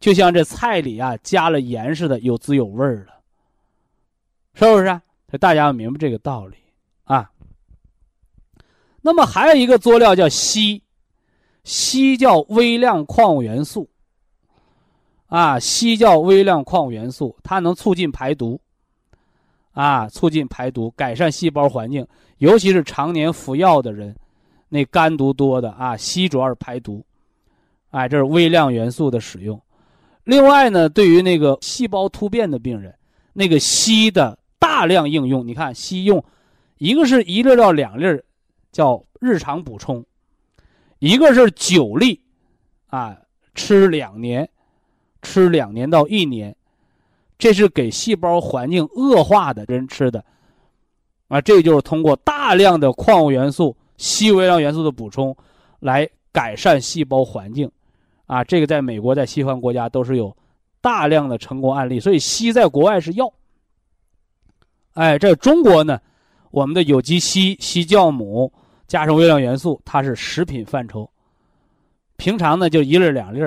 [0.00, 3.21] 就像这菜里啊加了盐似的，有滋有味了，
[4.54, 4.84] 是不是？
[4.84, 6.56] 所以大家要明白这个道理
[7.04, 7.30] 啊。
[9.00, 10.80] 那么还有一个佐料叫硒，
[11.64, 13.88] 硒叫微量矿物元素，
[15.26, 18.60] 啊，硒叫微量矿物元素，它能促进排毒。
[19.74, 24.14] 啊，促进排毒，改善细胞环境，尤其是常年服药的人，
[24.68, 27.02] 那肝毒多的啊，硒主要是排毒。
[27.88, 29.58] 哎，这是微量元素的使用。
[30.24, 32.94] 另外呢，对于那个细胞突变的病人，
[33.32, 35.44] 那个硒的大量应用。
[35.44, 36.24] 你看硒用，
[36.78, 38.22] 一个是一粒到两粒，
[38.70, 40.04] 叫日常补充；
[41.00, 42.20] 一个是九粒，
[42.86, 43.18] 啊，
[43.56, 44.48] 吃两年，
[45.20, 46.54] 吃两年到一年，
[47.36, 50.24] 这是给细胞环境恶化的人吃的。
[51.26, 55.36] 啊，这就是通过大量的矿物元素、硒微量元素的补充，
[55.80, 57.68] 来改善细胞环境。
[58.26, 60.36] 啊，这个在美国、在西方国家都是有
[60.80, 63.32] 大量的成功案例，所以硒在国外是药。
[64.94, 66.00] 哎，这中国呢，
[66.50, 68.52] 我们的有机硒、硒酵母
[68.86, 71.08] 加上微量元素，它是食品范畴。
[72.16, 73.40] 平常呢就一粒两粒，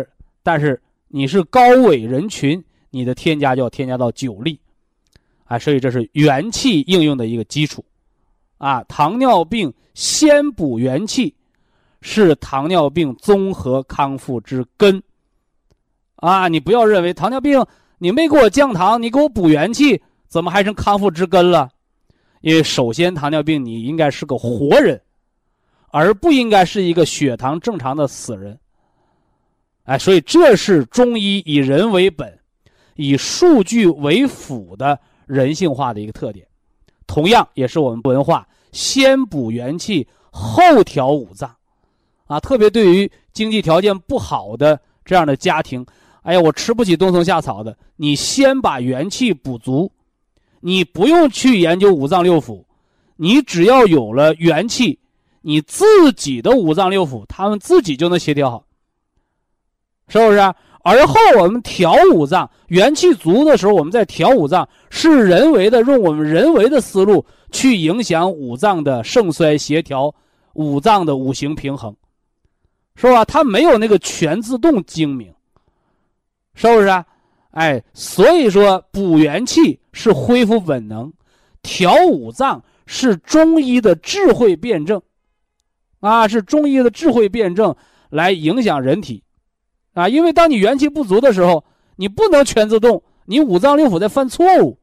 [0.44, 4.60] 但是你是高危人群，你的添加就要添加到九粒。
[5.46, 7.86] 啊，所以这是元气应用的一个基础，
[8.58, 11.36] 啊，糖尿病先补元气，
[12.02, 15.04] 是糖尿病综合康复之根。
[16.16, 17.64] 啊，你不要认为糖尿病
[18.00, 20.02] 你没给我降糖，你给我补元气，
[20.36, 21.70] 怎么还成康复之根了？
[22.42, 25.02] 因为首先糖尿病你应该是个活人，
[25.92, 28.60] 而不应该是一个血糖正常的死人。
[29.86, 32.38] 哎，所以这是中医以人为本，
[32.96, 35.00] 以数据为辅的。
[35.26, 36.46] 人性化的一个特点，
[37.08, 41.50] 同样也是我们文化先补元气后调五脏，
[42.28, 45.84] 啊，特别对于经济条件不好的这样的家庭，
[46.22, 49.92] 哎呀，我吃不起冬虫夏草的，你先把元气补足，
[50.68, 52.64] 你不用去研究五脏六腑，
[53.18, 54.98] 你只要有了元气，
[55.42, 58.66] 你自己的五脏六腑他们自己就能协调好，
[60.08, 60.40] 是不是？
[60.84, 70.16] 而后我们调五脏，元气足的时候，我们再调五脏，是人为的用我们人为的思路去影响五脏的盛衰协调，
[70.54, 71.96] 五脏的五行平衡，
[72.96, 73.24] 是吧？
[73.24, 75.32] 它没有那个全自动精明，
[76.56, 77.06] 是不是？
[77.56, 81.12] 哎，所以说补元气是恢复本能，
[81.62, 85.02] 调五脏是中医的智慧辩证，
[86.02, 87.74] 啊，是中医的智慧辩证
[88.10, 89.24] 来影响人体。
[89.94, 91.64] 啊，因为当你元气不足的时候，
[91.96, 94.78] 你不能全自动，你五脏六腑在犯错误，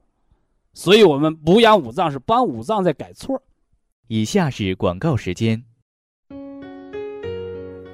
[0.73, 3.43] 所以我们补养五脏是帮五脏在改错。
[4.09, 5.63] 以下是广告时间。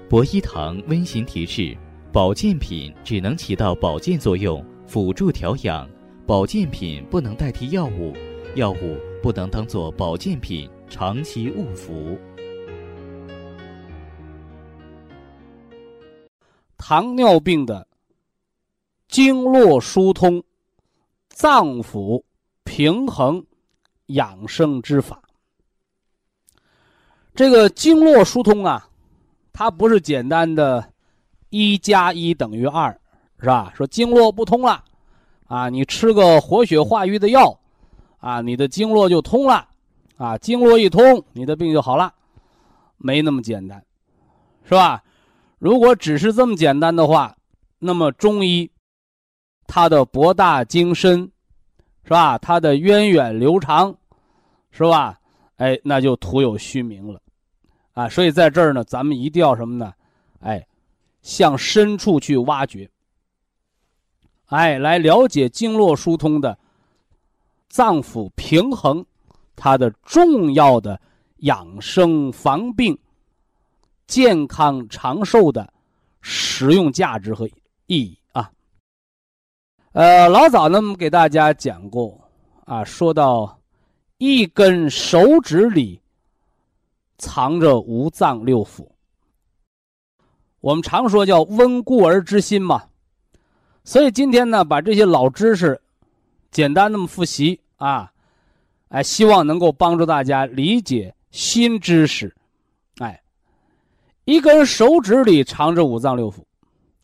[0.09, 1.77] 博一堂温馨提示：
[2.11, 5.87] 保健品只能起到保健作用，辅助调养；
[6.27, 8.15] 保健品不能代替药物，
[8.55, 12.19] 药物不能当做保健品长期误服。
[16.79, 17.87] 糖尿病的
[19.09, 20.43] 经络疏通、
[21.29, 22.23] 脏腑
[22.65, 23.45] 平衡
[24.07, 25.23] 养生之法。
[27.35, 28.89] 这个经络疏通啊，
[29.53, 30.93] 它不是简单的
[31.51, 32.91] “一加一等于二”，
[33.41, 33.73] 是吧？
[33.75, 34.83] 说经络不通了，
[35.47, 37.59] 啊，你吃个活血化瘀的药，
[38.19, 39.69] 啊，你的经络就通了，
[40.17, 42.13] 啊，经络一通，你的病就好了，
[42.97, 43.83] 没那么简单，
[44.65, 45.03] 是吧？
[45.59, 47.37] 如果只是这么简单的话，
[47.79, 48.71] 那么中医
[49.67, 51.31] 它的博大精深，
[52.05, 52.39] 是吧？
[52.39, 53.97] 它的源远流长，
[54.71, 55.19] 是吧？
[55.57, 57.21] 哎，那就徒有虚名了，
[57.93, 58.09] 啊！
[58.09, 59.93] 所以在这儿呢，咱们一定要什么呢？
[60.39, 60.65] 哎，
[61.23, 62.91] 向深处去挖掘，
[64.47, 66.59] 哎，来了解经络疏通的
[67.69, 69.05] 脏腑平衡，
[69.55, 71.01] 它的重要的
[71.39, 72.99] 养生防病。
[74.07, 75.71] 健康长寿的
[76.23, 77.47] 实用价值和
[77.87, 78.51] 意义啊！
[79.93, 82.19] 呃，老早呢，我们给大家讲过
[82.65, 83.61] 啊，说到
[84.17, 86.01] 一根手指里
[87.19, 88.89] 藏着五脏六腑，
[90.61, 92.85] 我们常说叫温故而知新嘛。
[93.85, 95.81] 所以今天呢，把这些老知识
[96.51, 98.13] 简单那么复习啊，
[98.89, 102.35] 哎，希望能够帮助大家理解新知识。
[102.99, 103.23] 哎
[104.25, 106.43] 一根手指里藏着五脏六腑，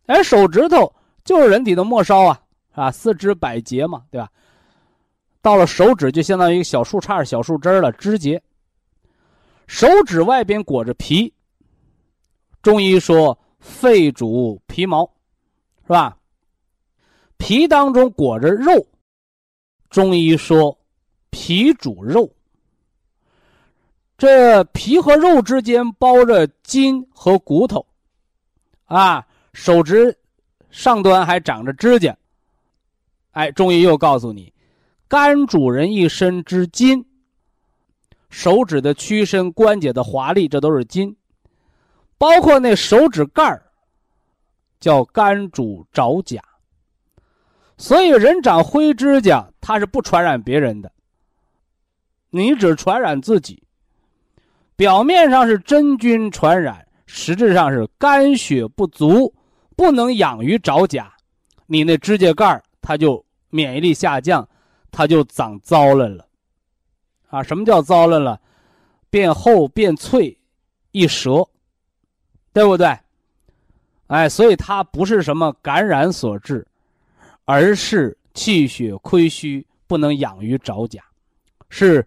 [0.07, 0.93] 哎，手指头
[1.25, 2.41] 就是人体的末梢啊，
[2.73, 4.29] 啊，四肢百节嘛，对吧？
[5.41, 8.43] 到了手指就相当于一个小树杈、小树枝了，枝节。
[9.67, 11.33] 手指外边裹着皮，
[12.61, 15.11] 中医说肺主皮毛，
[15.85, 16.19] 是吧？
[17.39, 18.87] 皮当中裹着肉，
[19.89, 20.79] 中医说
[21.31, 22.31] 皮主肉。
[24.19, 27.85] 这皮和肉之间包着筋和骨头，
[28.85, 30.17] 啊，手指
[30.71, 32.17] 上端还长着指甲。
[33.33, 34.53] 哎，中医又告诉你，
[35.09, 37.05] 肝主人一身之筋，
[38.29, 41.17] 手指的屈伸、关节的华丽，这都是筋，
[42.19, 43.63] 包括那手指盖儿，
[44.81, 46.43] 叫肝主爪甲。
[47.77, 50.93] 所以人长灰指甲，它是不传染别人的，
[52.31, 53.63] 你只传染自己。
[54.77, 59.35] 表面上是真菌传染，实质上是肝血不足，
[59.77, 61.13] 不能养于爪甲，
[61.67, 64.49] 你那指甲盖它就免疫力下降，
[64.91, 66.27] 它就长糟了了。
[67.29, 68.41] 啊，什么叫糟了了？
[69.11, 70.39] 变厚变脆，
[70.93, 71.49] 一折，
[72.55, 72.99] 对不对？
[74.07, 76.65] 哎，所以它不是什么感染所致，
[77.45, 81.03] 而是气血亏虚，不能养于爪甲，
[81.69, 82.07] 是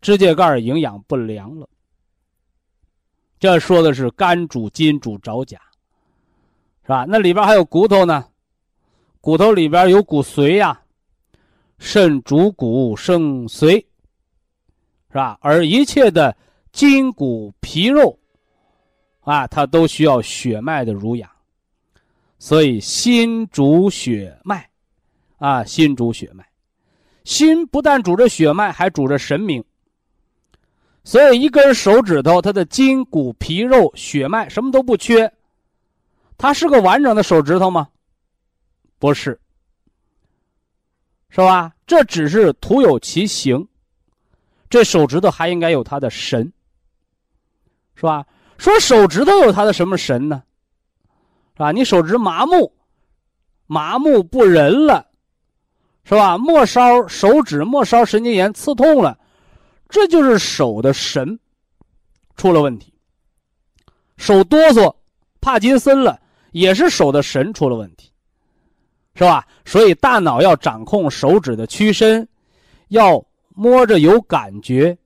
[0.00, 1.68] 指甲盖营养不良了。
[3.40, 5.60] 这说的是肝主筋，主爪甲，
[6.82, 7.04] 是吧？
[7.08, 8.26] 那里边还有骨头呢，
[9.20, 10.80] 骨头里边有骨髓呀，
[11.78, 13.84] 肾主骨生髓，
[15.08, 15.36] 是吧？
[15.40, 16.36] 而一切的
[16.72, 18.16] 筋骨皮肉。
[19.24, 21.28] 啊，它都需要血脉的濡养，
[22.38, 24.68] 所以心主血脉，
[25.38, 26.46] 啊，心主血脉，
[27.24, 29.64] 心不但主着血脉，还主着神明。
[31.02, 35.30] 所以一根手指头，它的筋骨皮肉血脉什么都不缺，
[36.38, 37.88] 它是个完整的手指头吗？
[38.98, 39.38] 不是，
[41.28, 41.74] 是吧？
[41.86, 43.68] 这只是徒有其形，
[44.70, 46.50] 这手指头还应该有它的神，
[47.94, 48.26] 是吧？
[48.58, 50.42] 说手指头有它的什么神呢？
[51.54, 51.72] 是吧？
[51.72, 52.72] 你手指麻木，
[53.66, 55.06] 麻木不仁了，
[56.04, 56.36] 是吧？
[56.36, 59.18] 末梢手指末梢神经炎刺痛了，
[59.88, 61.38] 这就是手的神
[62.36, 62.92] 出了问题。
[64.16, 64.94] 手哆嗦，
[65.40, 66.20] 帕金森了，
[66.52, 68.10] 也是手的神出了问题，
[69.14, 69.46] 是吧？
[69.64, 72.26] 所以大脑要掌控手指的屈伸，
[72.88, 74.96] 要摸着有感觉，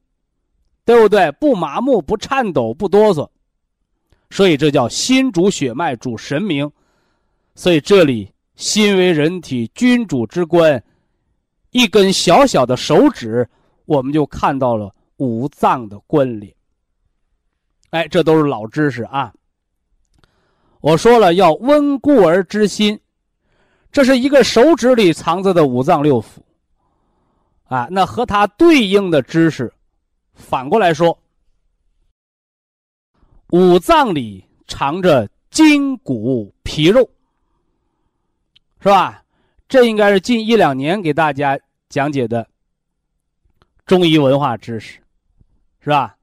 [0.84, 1.30] 对不对？
[1.32, 3.28] 不麻木，不颤抖，不哆嗦。
[4.31, 6.70] 所以这叫心主血脉，主神明。
[7.55, 10.83] 所以这里心为人体君主之官，
[11.70, 13.49] 一根小小的手指，
[13.85, 16.55] 我们就看到了五脏的关联。
[17.91, 19.33] 哎，这都是老知识啊。
[20.81, 23.01] 我说了，要温故而知新，
[23.91, 26.26] 这是一个手指里藏着的五脏六腑。
[27.64, 29.72] 啊，那和它对应的知识，
[30.35, 31.18] 反过来说。
[33.51, 37.09] 五脏里藏着筋骨皮肉，
[38.80, 39.22] 是吧？
[39.66, 42.46] 这应该是近一两年给大家讲解的
[43.86, 45.01] 中医文化知识，
[45.80, 46.16] 是吧？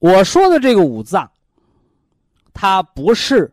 [0.00, 1.30] 我说的这个五脏，
[2.52, 3.52] 它不是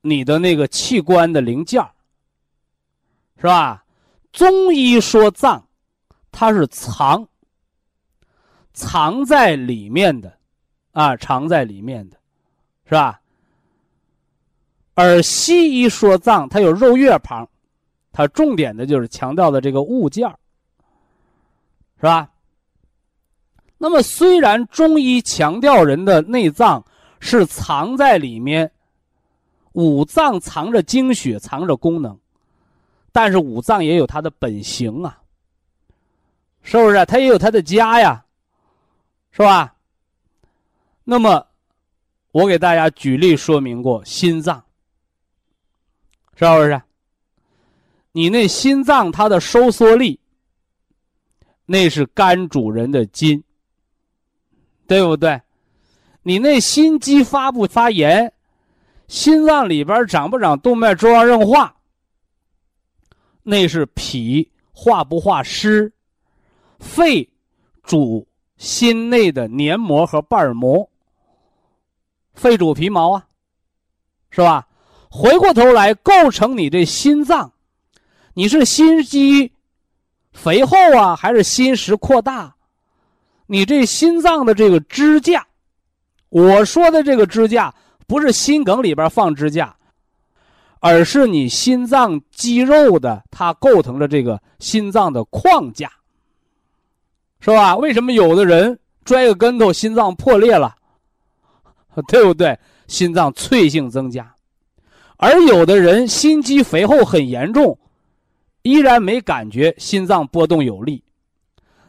[0.00, 1.84] 你的那个器官的零件
[3.36, 3.84] 是吧？
[4.32, 5.66] 中医说脏，
[6.30, 7.26] 它是藏。
[8.72, 10.32] 藏在里面的，
[10.92, 12.16] 啊，藏在里面的，
[12.84, 13.20] 是吧？
[14.94, 17.48] 而西医说脏，它有肉月旁，
[18.12, 20.28] 它重点的就是强调的这个物件
[21.96, 22.30] 是吧？
[23.78, 26.84] 那么虽然中医强调人的内脏
[27.18, 28.70] 是藏在里面，
[29.72, 32.18] 五脏藏着精血，藏着功能，
[33.10, 35.18] 但是五脏也有它的本性啊，
[36.62, 37.04] 是不是？
[37.06, 38.24] 它也有它的家呀。
[39.32, 39.76] 是吧？
[41.04, 41.46] 那么，
[42.32, 44.64] 我给大家举例说明过心脏，
[46.36, 46.80] 是不是？
[48.12, 50.18] 你那心脏它的收缩力，
[51.64, 53.42] 那是肝主人的筋，
[54.86, 55.40] 对不对？
[56.22, 58.32] 你那心肌发不发炎，
[59.08, 61.76] 心脏里边长不长动脉粥样硬化，
[63.42, 65.92] 那是脾化不化湿，
[66.78, 67.28] 肺
[67.82, 68.26] 主。
[68.60, 70.86] 心内的黏膜和瓣膜，
[72.34, 73.26] 肺主皮毛啊，
[74.28, 74.68] 是吧？
[75.10, 77.50] 回过头来构成你这心脏，
[78.34, 79.50] 你是心肌
[80.32, 82.54] 肥厚啊，还是心室扩大？
[83.46, 85.46] 你这心脏的这个支架，
[86.28, 87.74] 我说的这个支架
[88.06, 89.74] 不是心梗里边放支架，
[90.80, 95.90] 而是你心脏肌肉的，它构成了这个心脏的框架。
[97.40, 97.76] 是吧？
[97.76, 100.76] 为什么有的人摔个跟头，心脏破裂了，
[102.06, 102.58] 对不对？
[102.86, 104.34] 心脏脆性增加，
[105.16, 107.78] 而有的人心肌肥厚很严重，
[108.62, 111.02] 依然没感觉心脏波动有力，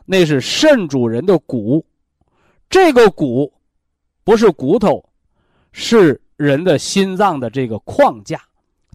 [0.06, 1.84] 那是肾主人的骨，
[2.70, 3.52] 这个骨
[4.24, 5.04] 不是骨头，
[5.72, 8.40] 是人的心脏的这个框架，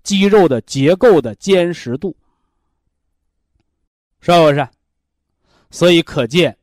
[0.05, 2.15] 肌肉的结构的坚实度，
[4.21, 4.69] 是不是？
[5.71, 6.57] 所以可见，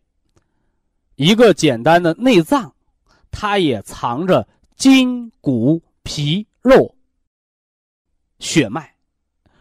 [1.16, 2.74] 一个简单的内脏，
[3.30, 6.96] 它也藏着筋骨皮肉、
[8.40, 8.96] 血脉，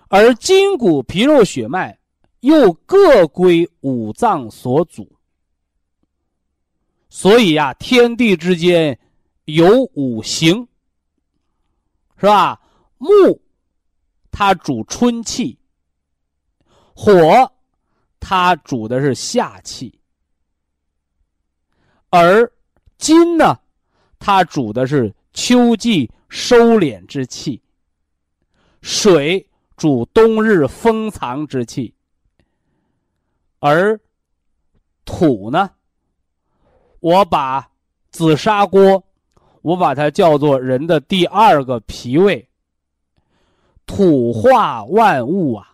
[0.08, 1.98] 而筋骨皮肉血脉
[2.40, 5.10] 又各归五脏所主。
[7.10, 8.98] 所以呀，天地之间
[9.44, 10.66] 有五行，
[12.16, 12.58] 是吧？
[12.96, 13.40] 木，
[14.30, 15.58] 它主春气；
[16.94, 17.52] 火，
[18.24, 19.92] 它主的是夏气；
[22.08, 22.50] 而
[22.96, 23.58] 金呢，
[24.20, 27.60] 它主的是秋季收敛之气；
[28.80, 29.44] 水
[29.76, 31.92] 主冬日封藏之气；
[33.58, 34.00] 而
[35.04, 35.68] 土呢？
[37.00, 37.68] 我把
[38.12, 39.02] 紫砂锅，
[39.62, 42.48] 我把它叫做人的第二个脾胃。
[43.84, 45.71] 土化万物啊，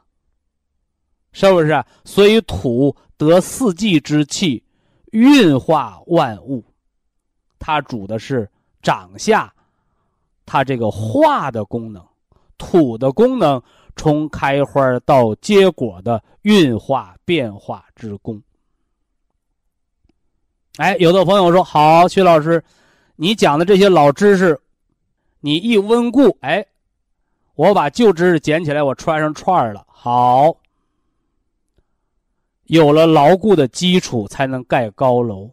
[1.32, 1.84] 是不是？
[2.04, 4.62] 所以土得四季之气，
[5.12, 6.64] 运化万物。
[7.58, 8.48] 它主的是
[8.82, 9.52] 长下，
[10.46, 12.04] 它这个化的功能。
[12.56, 13.62] 土的功能，
[13.94, 18.42] 从开花到结果的运化变化之功。
[20.76, 22.64] 哎，有的朋友说：“好，徐老师，
[23.16, 24.60] 你讲的这些老知识，
[25.40, 26.66] 你一温故，哎，
[27.54, 29.84] 我把旧知识捡起来，我穿上串了。
[29.88, 30.56] 好，
[32.68, 35.50] 有了牢固的基础，才能盖高楼；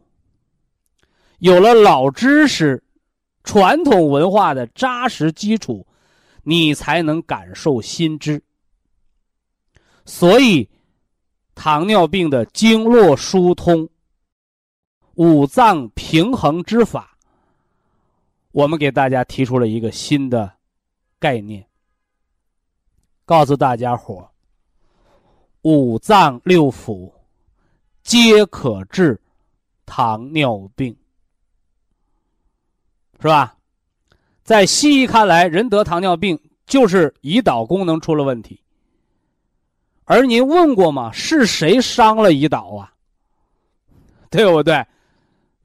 [1.40, 2.82] 有了老知识、
[3.44, 5.86] 传统文化的扎实基础，
[6.44, 8.42] 你才能感受新知。
[10.06, 10.70] 所以，
[11.56, 13.90] 糖尿病的经络疏通。”
[15.16, 17.18] 五脏平衡之法，
[18.52, 20.52] 我们给大家提出了一个新的
[21.18, 21.66] 概念，
[23.24, 24.30] 告诉大家伙
[25.66, 27.12] 五脏六腑
[28.04, 29.20] 皆可治
[29.84, 30.96] 糖尿病，
[33.20, 33.58] 是吧？
[34.44, 38.62] 在西医看来，人得糖尿病就是胰岛功能出了问题。
[40.04, 41.12] 而您问过吗？
[41.12, 42.94] 是谁伤了胰岛啊？
[44.30, 44.86] 对不对？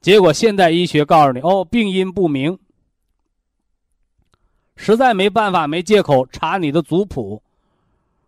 [0.00, 2.58] 结果现代医学告诉你，哦，病因不明，
[4.76, 7.42] 实在没办法，没借口查你的族谱，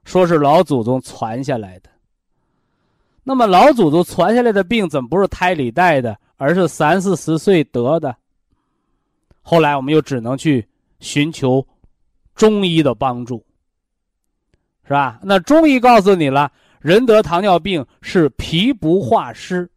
[0.05, 1.91] 说是老祖宗传下来的。
[3.25, 8.17] 那么老祖宗传下来的病，怎么不是胎里带的，而是三四十岁得的？
[9.43, 10.67] 后来我们又只能去
[11.01, 11.67] 寻求
[12.35, 13.45] 中医的帮助，
[14.85, 15.19] 是吧？
[15.23, 16.51] 那中医告诉你了，
[16.81, 19.69] 人得糖尿病是脾不化湿。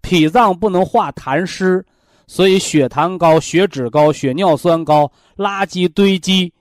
[0.00, 1.84] 脾脏不能化痰湿，
[2.26, 6.52] 所以血糖高、血脂高、血尿酸高，垃圾堆积，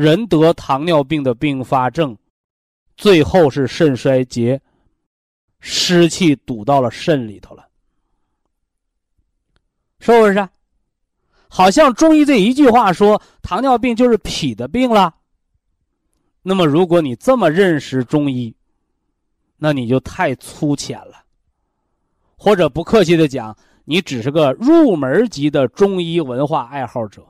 [0.00, 2.16] 人得糖尿病的并发症，
[2.96, 4.58] 最后是肾衰竭，
[5.60, 7.68] 湿气堵到了肾里头了，
[9.98, 10.48] 是不是？
[11.48, 15.14] 好像中医这一句话说糖尿病就是脾的病了。
[16.40, 18.56] 那么，如果你这么认识中医，
[19.58, 21.26] 那你就太粗浅了。
[22.38, 27.29] 或者不客气的讲，你只是个入门级的中医文化爱好者。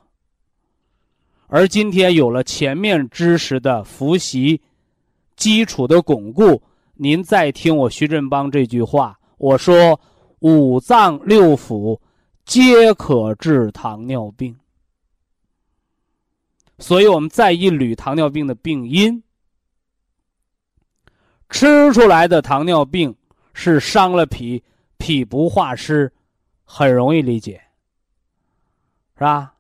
[1.53, 4.61] 而今天有了前面知识的复习，
[5.35, 6.63] 基础的巩固，
[6.95, 10.01] 您再听我徐振邦这句话，我说
[10.39, 11.99] 五脏六腑
[12.45, 14.57] 皆可治糖尿病。
[16.79, 19.21] 所以我们再一捋糖尿病的病因，
[21.49, 23.15] 吃出来的糖尿病
[23.53, 24.63] 是伤了脾。
[24.99, 26.13] 脾不化湿，
[26.63, 27.59] 很容易理解，
[29.15, 29.55] 是吧？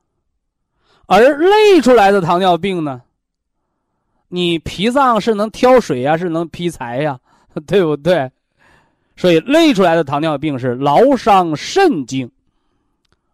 [1.10, 3.02] 而累出来的糖尿病呢？
[4.28, 7.18] 你脾脏是能挑水呀，是能劈柴呀，
[7.66, 8.30] 对不对？
[9.16, 12.30] 所以累出来的糖尿病是劳伤肾经，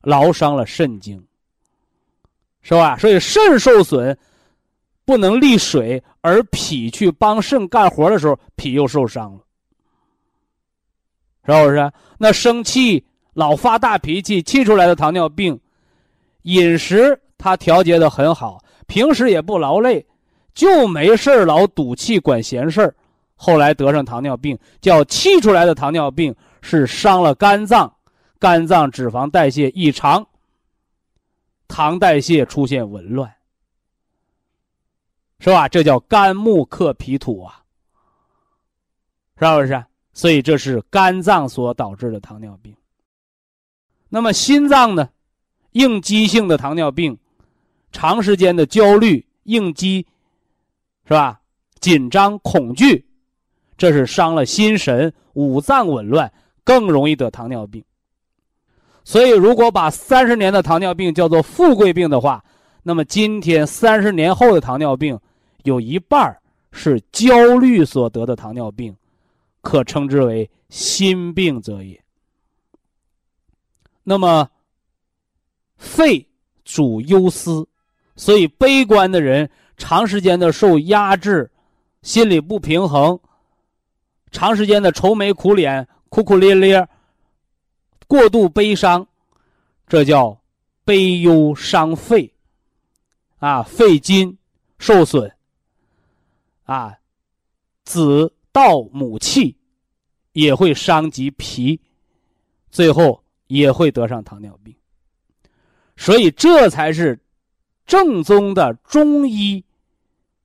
[0.01, 1.23] 劳伤了肾经，
[2.63, 2.97] 是吧？
[2.97, 4.17] 所以肾受损，
[5.05, 9.41] 不能利水，而脾去帮肾干活的时候，脾又受伤了。
[11.45, 11.93] 是不是？
[12.17, 13.05] 那生气、
[13.35, 15.61] 老发大脾气，气出来的糖尿病，
[16.45, 20.05] 饮食他调节的很好，平时也不劳累，
[20.53, 22.93] 就没事老赌气管闲事儿，
[23.37, 27.95] 后来得上糖尿病，叫气出来的糖尿病是伤了肝脏，
[28.41, 30.27] 肝脏脂肪代谢异常，
[31.69, 33.33] 糖代谢出现紊乱，
[35.39, 35.69] 是吧？
[35.69, 37.63] 这叫肝木克脾土啊，
[39.39, 39.85] 是不是？
[40.13, 42.75] 所以这是肝脏所导致的糖尿病。
[44.09, 45.09] 那么心脏呢？
[45.71, 47.17] 应激性的糖尿病，
[47.97, 50.07] 长时间的焦虑、应激，
[51.07, 51.41] 是吧？
[51.81, 53.03] 紧张、恐惧，
[53.79, 56.31] 这是伤了心神，五脏紊乱，
[56.63, 57.83] 更容易得糖尿病。
[59.03, 62.45] 所以，如果把三十年的糖尿病叫做富贵病的话，
[62.83, 65.19] 那么今天三十年后的糖尿病，
[65.65, 66.39] 有一半
[66.73, 68.95] 是焦虑所得的糖尿病，
[69.63, 71.99] 可称之为心病则也。
[74.03, 74.51] 那么，
[75.79, 76.29] 肺
[76.63, 77.67] 主忧思，
[78.17, 81.51] 所以悲观的人长时间的受压制，
[82.03, 83.21] 心理不平衡，
[84.31, 86.89] 长时间的愁眉苦脸、哭哭咧咧，
[88.07, 89.07] 过度悲伤，
[89.87, 90.41] 这叫
[90.85, 92.33] 悲忧伤肺，
[93.39, 94.37] 啊，肺筋
[94.79, 95.31] 受损，
[96.65, 96.97] 啊，
[97.85, 99.57] 子盗母气
[100.33, 101.81] 也会伤及脾，
[102.71, 103.23] 最后。
[103.49, 104.75] 也会得上糖尿病，
[105.97, 107.17] 所以这才是
[107.87, 109.65] 正宗的中医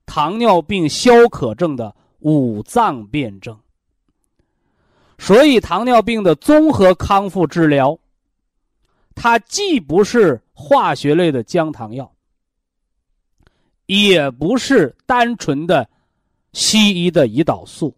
[0.06, 3.58] 糖尿病消渴症的五脏辩证。
[5.18, 7.98] 所以糖尿病的综合康复治疗，
[9.14, 12.12] 它既不是化学类的降糖药，
[13.86, 15.88] 也不是单纯的
[16.54, 17.96] 西医的胰岛素，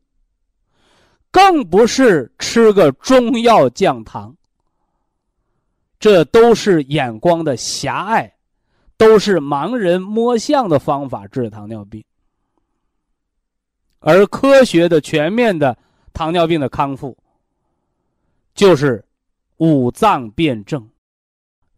[1.31, 4.35] 更不是吃个中药降糖。
[5.97, 8.35] 这都是眼光的狭隘，
[8.97, 12.03] 都是盲人摸象的方法治糖尿病。
[13.99, 15.77] 而科学的、全面的
[16.13, 17.17] 糖尿病的康复，
[18.53, 19.03] 就是
[19.57, 20.85] 五脏辩证、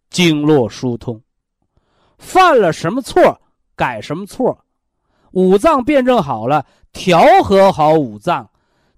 [0.10, 1.22] 经络疏通。
[2.18, 3.40] 犯了什么错，
[3.76, 4.58] 改什么错。
[5.32, 8.50] 五脏辩证好了，调和好五脏，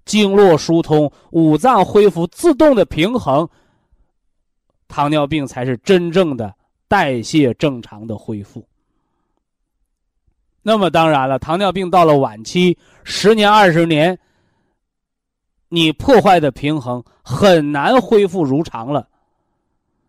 [0.04, 3.48] 经络疏通，五脏恢复自动的平衡。
[4.86, 6.54] 糖尿病才是真正的
[6.88, 8.66] 代谢正常的恢复。
[10.62, 14.18] 那么当然了，糖尿病到了晚期，十年二十年，
[15.68, 19.08] 你破坏的平衡很难恢复如常了，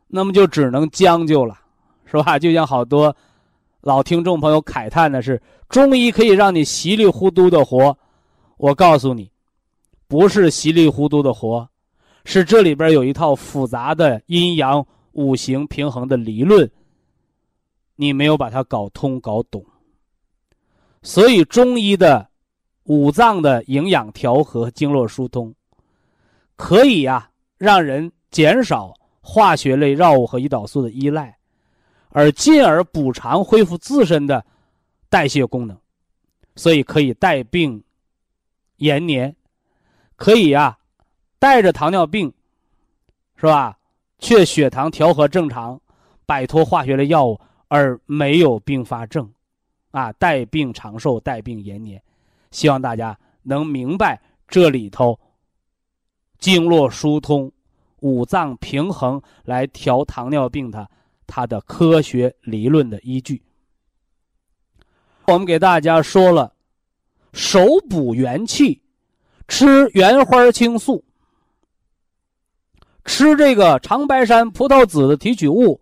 [0.08, 1.60] 那么就只能将就了，
[2.06, 2.40] 是吧？
[2.40, 3.16] 就像好多
[3.82, 7.98] 老听众朋友慨叹的是，中医可以让你稀里糊涂的活，
[8.58, 9.32] 我告诉你，
[10.08, 11.68] 不是稀里糊涂的活。
[12.26, 14.86] 是这里边有一套复杂的阴阳
[15.20, 16.72] 五行平衡的理论，
[17.98, 19.66] 你没有把它搞通搞懂。
[21.02, 22.30] 所以中医的
[22.84, 25.54] 五脏的营养调和、经络疏通，
[26.56, 31.38] 可以呀让人减少化学类药物和胰岛素的依赖，
[32.12, 34.46] 而进而补偿恢复自身的
[35.10, 35.78] 代谢功能，
[36.56, 37.84] 所以可以带病
[38.78, 39.36] 延年，
[40.16, 40.78] 可以呀。
[41.42, 42.34] 带着糖尿病，
[43.38, 43.79] 是吧？
[44.20, 45.80] 却血糖调和正常，
[46.26, 49.32] 摆脱化学的药物，而没有并发症，
[49.92, 52.02] 啊，带病长寿，带病延年。
[52.52, 55.20] 希望大家能明白这里头
[56.38, 57.52] 经络疏通、
[58.02, 60.90] 五脏平衡来调糖尿病的
[61.26, 63.42] 它的科学理论的依据。
[65.26, 66.54] 我们给大家说了，
[67.34, 68.82] 手补元气，
[69.48, 71.04] 吃原花青素。
[73.06, 75.80] 吃这个长白山葡萄籽的提取物，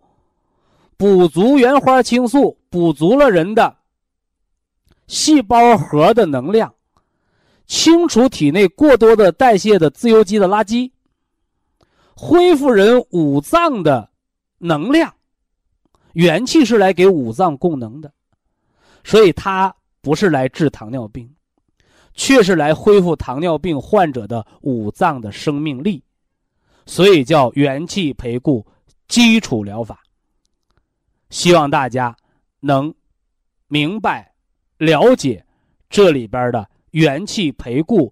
[0.96, 3.76] 补足原花青素，补足了人的
[5.06, 6.74] 细胞核的能量，
[7.66, 10.90] 清除体内过多的代谢的自由基的垃圾，
[12.14, 14.10] 恢复人五脏的
[14.58, 15.14] 能量。
[16.14, 18.10] 元气是来给五脏供能的，
[19.04, 21.30] 所以它不是来治糖尿病，
[22.14, 26.02] 却是来恢复糖尿病患者的五脏的生命力。
[26.88, 28.66] 所以叫元气培固
[29.08, 30.00] 基础疗法。
[31.28, 32.16] 希望大家
[32.60, 32.92] 能
[33.66, 34.32] 明白、
[34.78, 35.44] 了解
[35.90, 38.10] 这里边的元气培固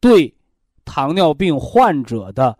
[0.00, 0.34] 对
[0.86, 2.58] 糖尿病患者的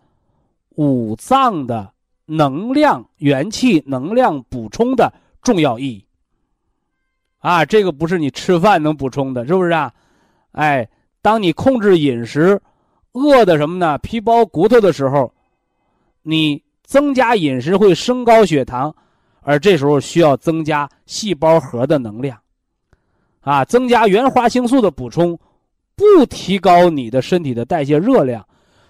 [0.75, 1.91] 五脏的
[2.27, 6.05] 能量、元气能量补充的重要意义。
[7.39, 9.91] 啊，这个不是你吃饭能补充的，是不是啊？
[10.51, 10.87] 哎，
[11.23, 12.61] 当你控制饮食，
[13.13, 13.97] 饿的什么呢？
[13.97, 15.33] 皮包骨头的时候。
[16.29, 18.93] 你增加饮食会升高血糖，
[19.39, 22.37] 而这时候需要增加细胞核的能量，
[23.39, 25.39] 啊，增加原花青素的补充，
[25.95, 28.45] 不提高你的身体的代谢热量，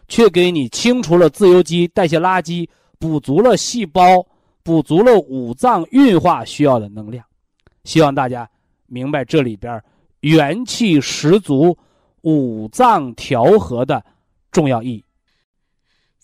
[0.08, 2.68] 却给你清除了自由基、代谢垃圾，
[2.98, 4.26] 补足了细胞，
[4.64, 7.24] 补足了五脏运化需要的能量。
[7.84, 8.50] 希望大家
[8.88, 9.80] 明白这里边
[10.22, 11.78] 元气十足、
[12.22, 14.04] 五脏调和的
[14.52, 15.04] 重要意义。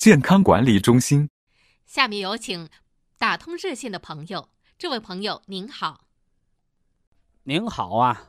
[0.00, 1.28] 健康管理中心”。
[1.84, 2.70] 下面有请
[3.18, 4.48] 打通热线的朋友，
[4.78, 5.98] 这位朋友您好。
[7.44, 8.22] 您好啊，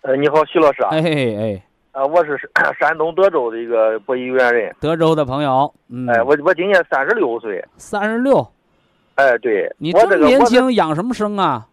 [0.00, 0.88] 呃，你好，徐老师啊。
[0.92, 2.40] 哎哎，啊，我是
[2.80, 4.74] 山东德州的一个播音员人。
[4.80, 7.62] 德州的朋友，嗯，哎，我我今年三十六岁。
[7.76, 8.40] 三十六。
[9.16, 9.70] 哎，对。
[9.76, 11.68] 你这么年轻，养什么生啊？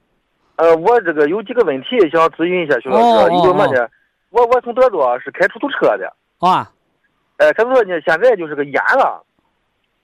[0.58, 3.88] 呃，我这个有几个问题想咨询一下徐老师，一个么呢？
[4.32, 6.14] 我我从德州是开出租车的。
[6.40, 6.70] 啊。
[7.42, 9.18] 哎，可是说呢，现在就是个眼啊，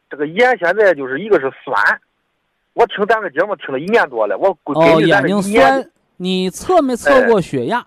[0.10, 1.76] 这个眼现在就是一个是酸，
[2.74, 5.88] 我听咱个节目听了一年多了，我哦，眼睛酸。
[6.20, 7.86] 你测没测过血压？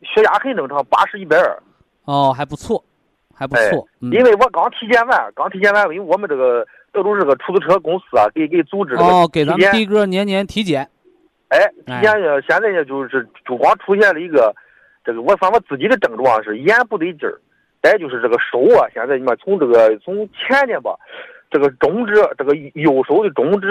[0.00, 1.62] 血压很正常，八十一百二。
[2.06, 2.82] 哦，还不错，
[3.34, 3.86] 还不错。
[4.00, 10.88] 因为我刚体检完，刚体检完，因为我们这个德州这个出租车公司啊，给给组织哦，给咱们的哥年年体检。
[11.48, 14.54] 哎，体检呢，现在呢就是就光出现了一个，
[15.04, 17.38] 这个我反正我自己的症状是眼不对劲儿，
[17.90, 20.96] 再就是这个手啊，现在你们从这个从前年吧，
[21.50, 23.68] 这个中指，这个右手的中指。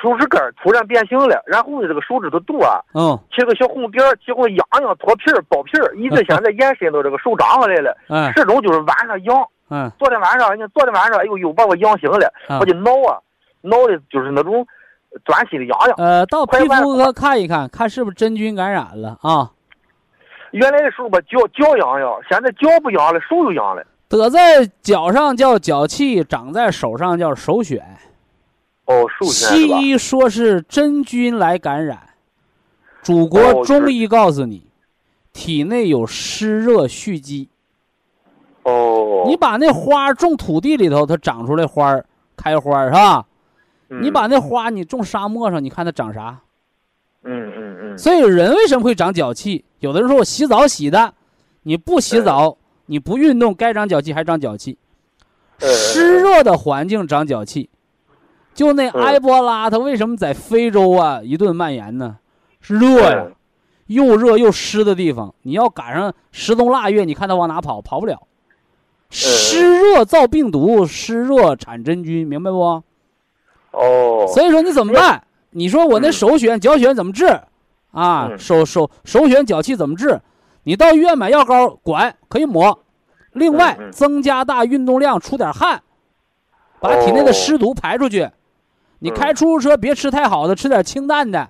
[0.00, 13.20] 手指根突然变形了，然后呢，这个手指头肚啊，嗯，起个小红点儿，几乎痒痒脱皮儿、爆皮儿，一直 现在延伸到这个手掌上来了，嗯，始终就是晚上痒，嗯，昨天晚上，你昨天晚上，哎呦，又把我痒醒了，我就挠啊，
[13.60, 14.66] 挠的就是那种
[15.26, 15.94] 钻心的痒痒。
[15.98, 19.50] 呃，到皮肤科看一看，看是不是真菌感染了啊？
[20.52, 23.84] 原来的时候吧，脚脚痒痒，现在脚不痒了，手又痒了。
[24.08, 27.80] 得在脚上叫脚气，长在手上叫手癣。
[28.86, 31.98] 哦，西医说是真菌来感染，
[33.02, 34.66] 祖国中医告诉你，
[35.32, 37.48] 体内有湿热蓄积。
[38.64, 42.04] 哦，你把那花种土地里头，它长出来花儿
[42.36, 43.24] 开花是吧？
[43.88, 46.40] 你把那花你种沙漠上，你看它长啥？
[47.22, 47.49] 嗯
[47.96, 49.64] 所以人为什么会长脚气？
[49.80, 51.14] 有的人说我洗澡洗的，
[51.62, 54.76] 你不洗澡，你不运动，该长脚气还长脚气。
[55.58, 57.70] 湿热的环境长脚气。
[58.52, 62.18] 就那埃博拉，它为什么在非洲啊一顿蔓延呢？
[62.60, 63.26] 是热呀，
[63.86, 65.34] 又热又湿的地方。
[65.42, 67.80] 你要赶上十冬腊月，你看它往哪跑？
[67.80, 68.20] 跑不了。
[69.08, 72.82] 湿热造病毒，湿热产真菌，明白不？
[73.70, 74.26] 哦。
[74.28, 75.22] 所以说你怎么办？
[75.52, 77.26] 你说我那手癣、脚癣怎么治？
[77.92, 80.20] 啊，首首首选、脚气怎么治？
[80.64, 82.80] 你到医院买药膏，管可以抹。
[83.32, 85.82] 另外，增加大运动量，出点汗，
[86.80, 88.28] 把体内的湿毒排出去。
[88.98, 91.48] 你开出租车别吃太好的，吃点清淡的，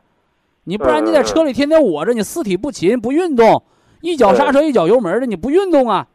[0.65, 3.63] 你不然你在车里天天窝着，你四体不勤不运动，
[4.03, 6.07] 一脚刹车一脚油门的，你不运动啊？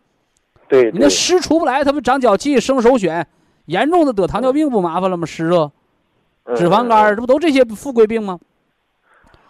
[0.70, 3.28] 对，你那湿出不来，它不长脚气生首选，
[3.66, 5.26] 严重的得糖尿病不麻烦了吗？
[5.26, 5.72] 湿热、
[6.56, 8.40] 脂肪肝这不都这些富贵病吗？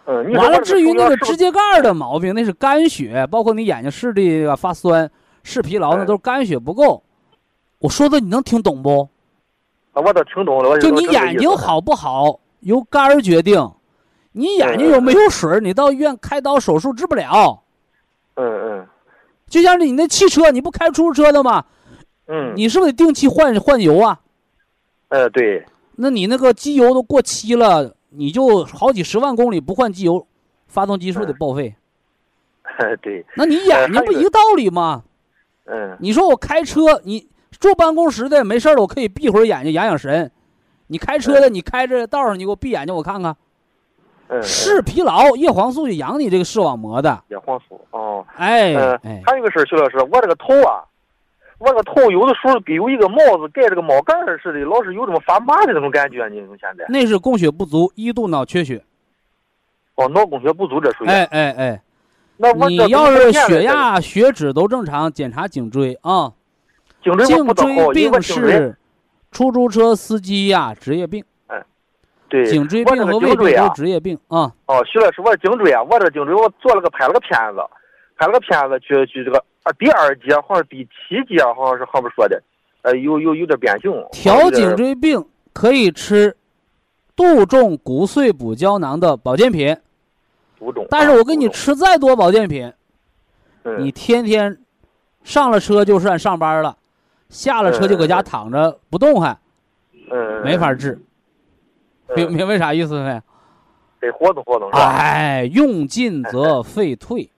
[0.06, 5.10] 嗯，完了，至于那个指甲盖的毛病，那是肝血，包括你眼睛视力发酸、
[5.42, 7.02] 视疲劳，那都是肝血不够。
[7.78, 9.08] 我说的你能听懂不？
[9.92, 10.78] 啊我都听懂了。
[10.78, 13.68] 就你眼睛好不好由肝儿决定，
[14.30, 17.62] 你眼睛有没有水你到医院开刀手术治不了。
[18.34, 18.86] 嗯嗯。
[19.48, 21.64] 就像你那汽车，你不开出租车的吗？
[22.26, 22.52] 嗯。
[22.54, 24.20] 你是不是得定期换换油啊？
[25.08, 25.64] 呃，对。
[25.96, 30.26] 那你那个机油都过期了，你就好几十万公里不换机油，
[30.66, 31.74] 发动机是不是得报废？
[33.02, 33.24] 对。
[33.36, 35.04] 那你眼睛不一个道理吗？
[35.66, 35.96] 嗯。
[36.00, 37.28] 你说我开车你。
[37.58, 40.30] 坐办公室的没事了，我可以闭会儿眼睛养养神。
[40.88, 43.34] 你开车的，你开着道上，你给我闭眼睛，我看看。
[44.42, 47.24] 视疲劳，叶黄素就养你这个视网膜的。
[47.28, 48.26] 叶黄素哦。
[48.36, 49.22] 哎哎。
[49.24, 50.84] 还有一个事儿，徐老师，我这个头啊，
[51.58, 56.28] 我这个头有的时候跟有一个帽子盖着个帽盖似的，老是有这么发麻的那种感觉。
[56.28, 56.84] 你现在？
[56.88, 58.84] 那是供血不足，一度脑缺血。
[59.94, 61.08] 哦，脑供血不足这属于。
[61.08, 61.82] 哎哎哎。
[62.38, 66.34] 那我你要是血压、血脂都正常，检查颈椎啊。
[67.02, 67.26] 颈椎
[67.94, 68.76] 病是
[69.30, 71.24] 出租车司机呀，职业病。
[71.46, 71.64] 哎，
[72.28, 74.52] 对，颈椎病和胃病都职业病啊。
[74.66, 77.62] 哦，徐老师，我颈椎啊，我这颈椎我做了个拍了个片子，
[78.18, 82.40] 拍了个片子，去去这个啊第二节好像第七节好像是后面说的，
[82.82, 83.90] 呃，有有有点变形。
[84.12, 86.36] 调颈椎病可以吃
[87.16, 89.76] 杜仲骨碎补胶囊的保健品。
[90.56, 90.86] 杜仲。
[90.88, 92.72] 但是我给你吃再多保健品，
[93.78, 94.56] 你天天
[95.24, 96.76] 上了车就算上班了。
[97.28, 99.36] 下了车就搁家躺着不动弹，
[100.12, 100.96] 嗯，没法治。
[102.14, 103.20] 明明白啥意思没？
[103.98, 104.70] 得活动活动。
[104.70, 107.28] 哎，用尽则废退。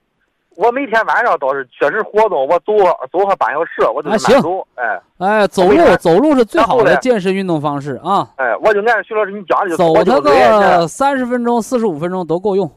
[0.59, 2.73] 我每天晚上倒是确实活动，我走
[3.09, 4.67] 走上半小时，我就慢走。
[4.75, 8.27] 哎哎，走路走路是最好的健身运动方式啊。
[8.35, 12.69] 哎，我就按徐老师你讲的走它个三十分钟、四十五分钟都够用。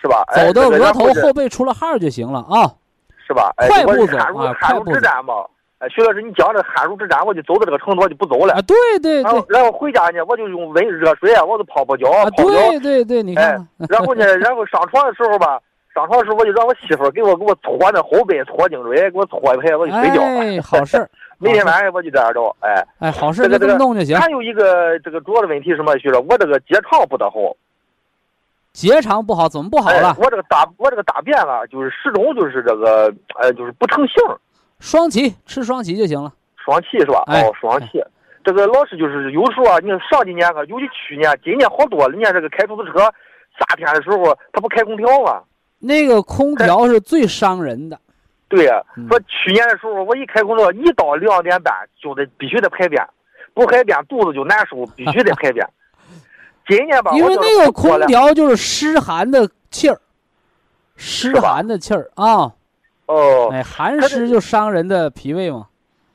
[0.00, 0.22] 是吧？
[0.28, 2.70] 哎走到额头后背出了汗就行了啊。
[3.26, 3.52] 是吧？
[3.56, 5.34] 哎，快步走啊汗如快步走直战嘛。
[5.78, 8.54] 哎，徐老师，你讲这汗如之战，我就走到这个程度，我就不走了。
[8.54, 12.50] 啊，对对对，然后回家呢，我就用温热水啊，我就泡泡脚，啊，泡脚。
[12.50, 15.58] 对对对，你看，然后呢，然后上床的时候吧，
[15.98, 20.22] 上床的时候我就让我媳妇儿给我给我搓那后背，搓颈椎，给我搓一排，我就睡觉。
[20.38, 22.86] 哎，好事，每天晚上我就这样着，哎。
[23.00, 24.16] 哎，好事，就这这个这个弄就行。
[24.16, 25.98] 还有一个这个主要的问题是什么？
[25.98, 27.36] 徐老师，我这个结肠不得好。
[28.72, 30.14] 结肠不好，怎么不好哎了？
[30.20, 34.14] 我这个大我这个大便啊，就是始终就是这个，呃，就是不成形，
[34.78, 36.32] 双歧，吃双歧就行了。
[36.64, 37.24] 双歧是吧？
[37.26, 38.00] 哎哦，双歧。
[38.44, 42.14] 这个老是就是有时候啊，你看上几年啊，尤其去年、今年好多了。
[42.16, 43.00] 你看这个开出租车，
[43.58, 44.16] 夏天的时候
[44.52, 45.42] 他不开空调吗？
[45.78, 47.98] 那个空调是最伤人的。
[48.48, 53.06] 对呀、嗯说去年的时候，我一开空调，一到两点半就得必须得排便，
[53.52, 55.66] 不排便肚子就难受，必须得排便。
[56.66, 60.00] 今年吧，因为那个空调就是湿寒的气儿，
[60.96, 62.52] 湿寒的气儿啊，
[63.06, 65.66] 哦，哎，寒湿就伤人的脾胃嘛。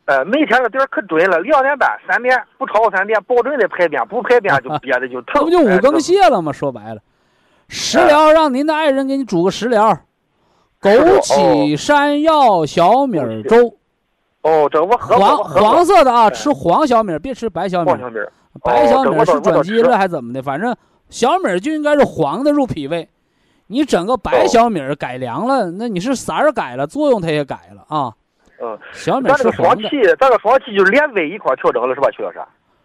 [0.06, 5.34] 呃，每天的点儿可准了，两点半、三点不超过三点，保准得排便，不排便就 憋的就疼。
[5.36, 6.52] 那不就五哎更泻了吗？
[6.52, 7.02] 说白了，
[7.74, 9.98] 食疗让您的爱人给你煮个食疗，
[10.80, 13.18] 枸杞、山药、小米
[13.50, 13.76] 粥，
[14.44, 17.90] 哦，这我喝过，黄黄色的啊，哎吃黄小米，别吃白小米。
[17.90, 18.18] 黄小米。
[18.62, 20.44] 白小米是转基因了还怎么的？
[20.44, 20.76] 反正
[21.10, 23.10] 小米就应该是黄的入脾胃。
[23.66, 28.14] 你整个白哦小米改良了，那你是色儿改了，作用它也改了啊。
[28.62, 29.82] 嗯，小米是黄的。
[29.82, 32.40] 个双气，咱这双气就是连胃一块儿调整了，是吧，曲老师？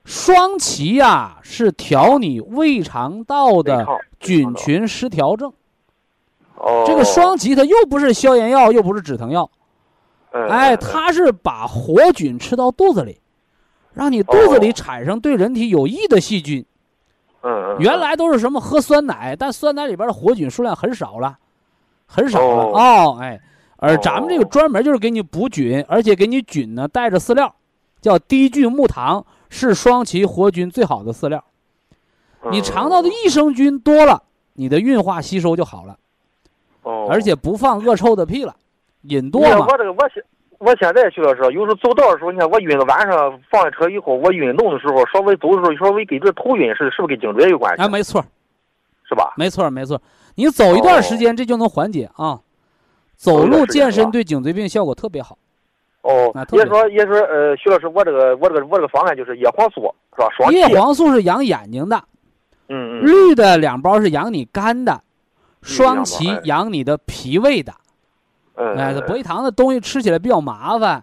[0.06, 4.54] 双歧呀、是调你胃肠道的肠菌。
[4.54, 5.52] 群失调症。
[6.56, 9.48] 哦，这个双歧它又不是消炎药，又不是止疼药，
[10.32, 13.20] 嗯，哎，嗯它是把活菌吃到肚子里，
[13.92, 16.66] 让你肚子里哦产生对人体有益的细菌。
[17.78, 21.38] 原来都是什么喝酸奶，但酸奶里边的活菌数量很少了，
[22.06, 23.40] 很少了哦哦，哎，
[23.76, 27.54] 而咱们这个哦专门就是给你补菌，而且给你菌呢带着饲料，
[28.00, 31.42] 叫低聚木糖，是双歧活菌最好的饲料。
[32.44, 34.22] 嗯你肠道的益生菌多了，
[34.54, 35.96] 你的运化吸收就好了，
[36.82, 38.54] 哦，而且不放恶臭的屁了，
[39.02, 39.76] 饮多嘛我。
[39.76, 40.24] 这个，我现
[40.58, 47.82] 我现在徐老师，有时候走道的时候，你看我晕个晚上放下车以后，我运动的时候，稍微走的时候，稍微跟这头晕是是不是跟颈椎有关系？
[47.82, 48.24] 哎，没错，
[49.08, 49.34] 是吧？
[49.36, 50.00] 没错，没错。
[50.36, 52.40] 你走一段时间，这就能缓解啊。
[53.16, 55.36] 走路健身对颈椎病效果特别好。
[56.02, 60.28] 哦啊，特别也说也说，呃，徐老师，我这个我这个我这个方案就是叶黄素，是吧？
[60.36, 62.00] 双叶，黄素是养眼睛的，
[62.68, 65.00] 嗯嗯，绿的两包是养你肝的，
[65.62, 67.72] 双两歧养你的脾胃的。
[68.56, 71.02] 嗯，哎，博一堂的东西吃起来比较麻烦，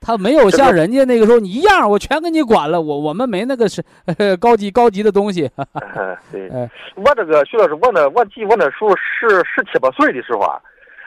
[0.00, 2.80] 它没有像人家那个时候你一样，我全给你管了。
[2.80, 3.82] 我我们没那个是、
[4.18, 5.48] 呃、 高级高级的东西。
[5.72, 10.60] 哎对哎，我这个徐老师，我那我记我那时候十十七八岁的时候啊，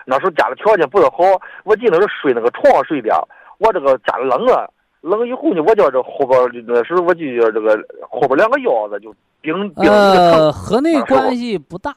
[0.06, 1.18] 那时候家里条件不是好，
[1.64, 4.66] 我记得是睡那个床上睡的，我这个家里冷啊，
[5.02, 7.78] 冷以后呢，我觉着后边儿那时候我就叫这个
[8.10, 11.96] 后边两个腰子就冰冰呃，和那关系不大。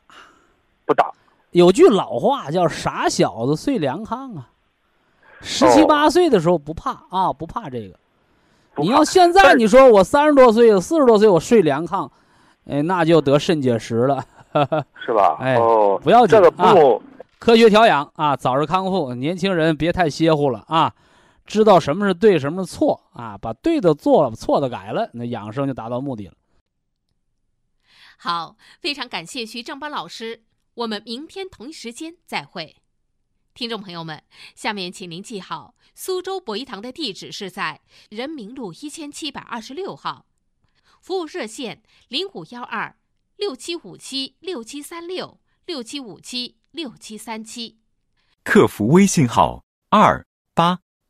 [0.85, 1.11] 不大，
[1.51, 4.49] 有句老话叫“傻小子睡凉炕”啊，
[5.41, 7.95] 十七哦八岁的时候不怕啊，不怕这个。
[8.77, 12.09] 你要现在你说我三十多岁、四十多岁我睡凉炕，
[12.69, 14.25] 哎，那就得肾结石了。
[15.05, 15.37] 是吧？
[15.41, 16.75] 哎哦，不要紧这个不啊，
[17.39, 19.15] 科学调养啊，早日康复。
[19.15, 20.93] 年轻人别太歇乎了啊，
[21.45, 26.35] 知道什么是对，什么是错啊，把对的做了，错的改了，那养生就达到目的了。
[28.17, 32.77] 好，非常感谢徐正邦老师，我们明天同一时间再会。
[33.55, 34.23] 听众朋友们，
[34.55, 40.27] 下面请您记好，苏州博一堂的地址是在人民路一千七百二十六号，
[41.01, 42.97] 服务热线零五幺二
[43.37, 47.81] 六七五七六七三六六七五七六七三七。
[48.45, 50.25] 客服微信号二
[50.55, 50.79] 八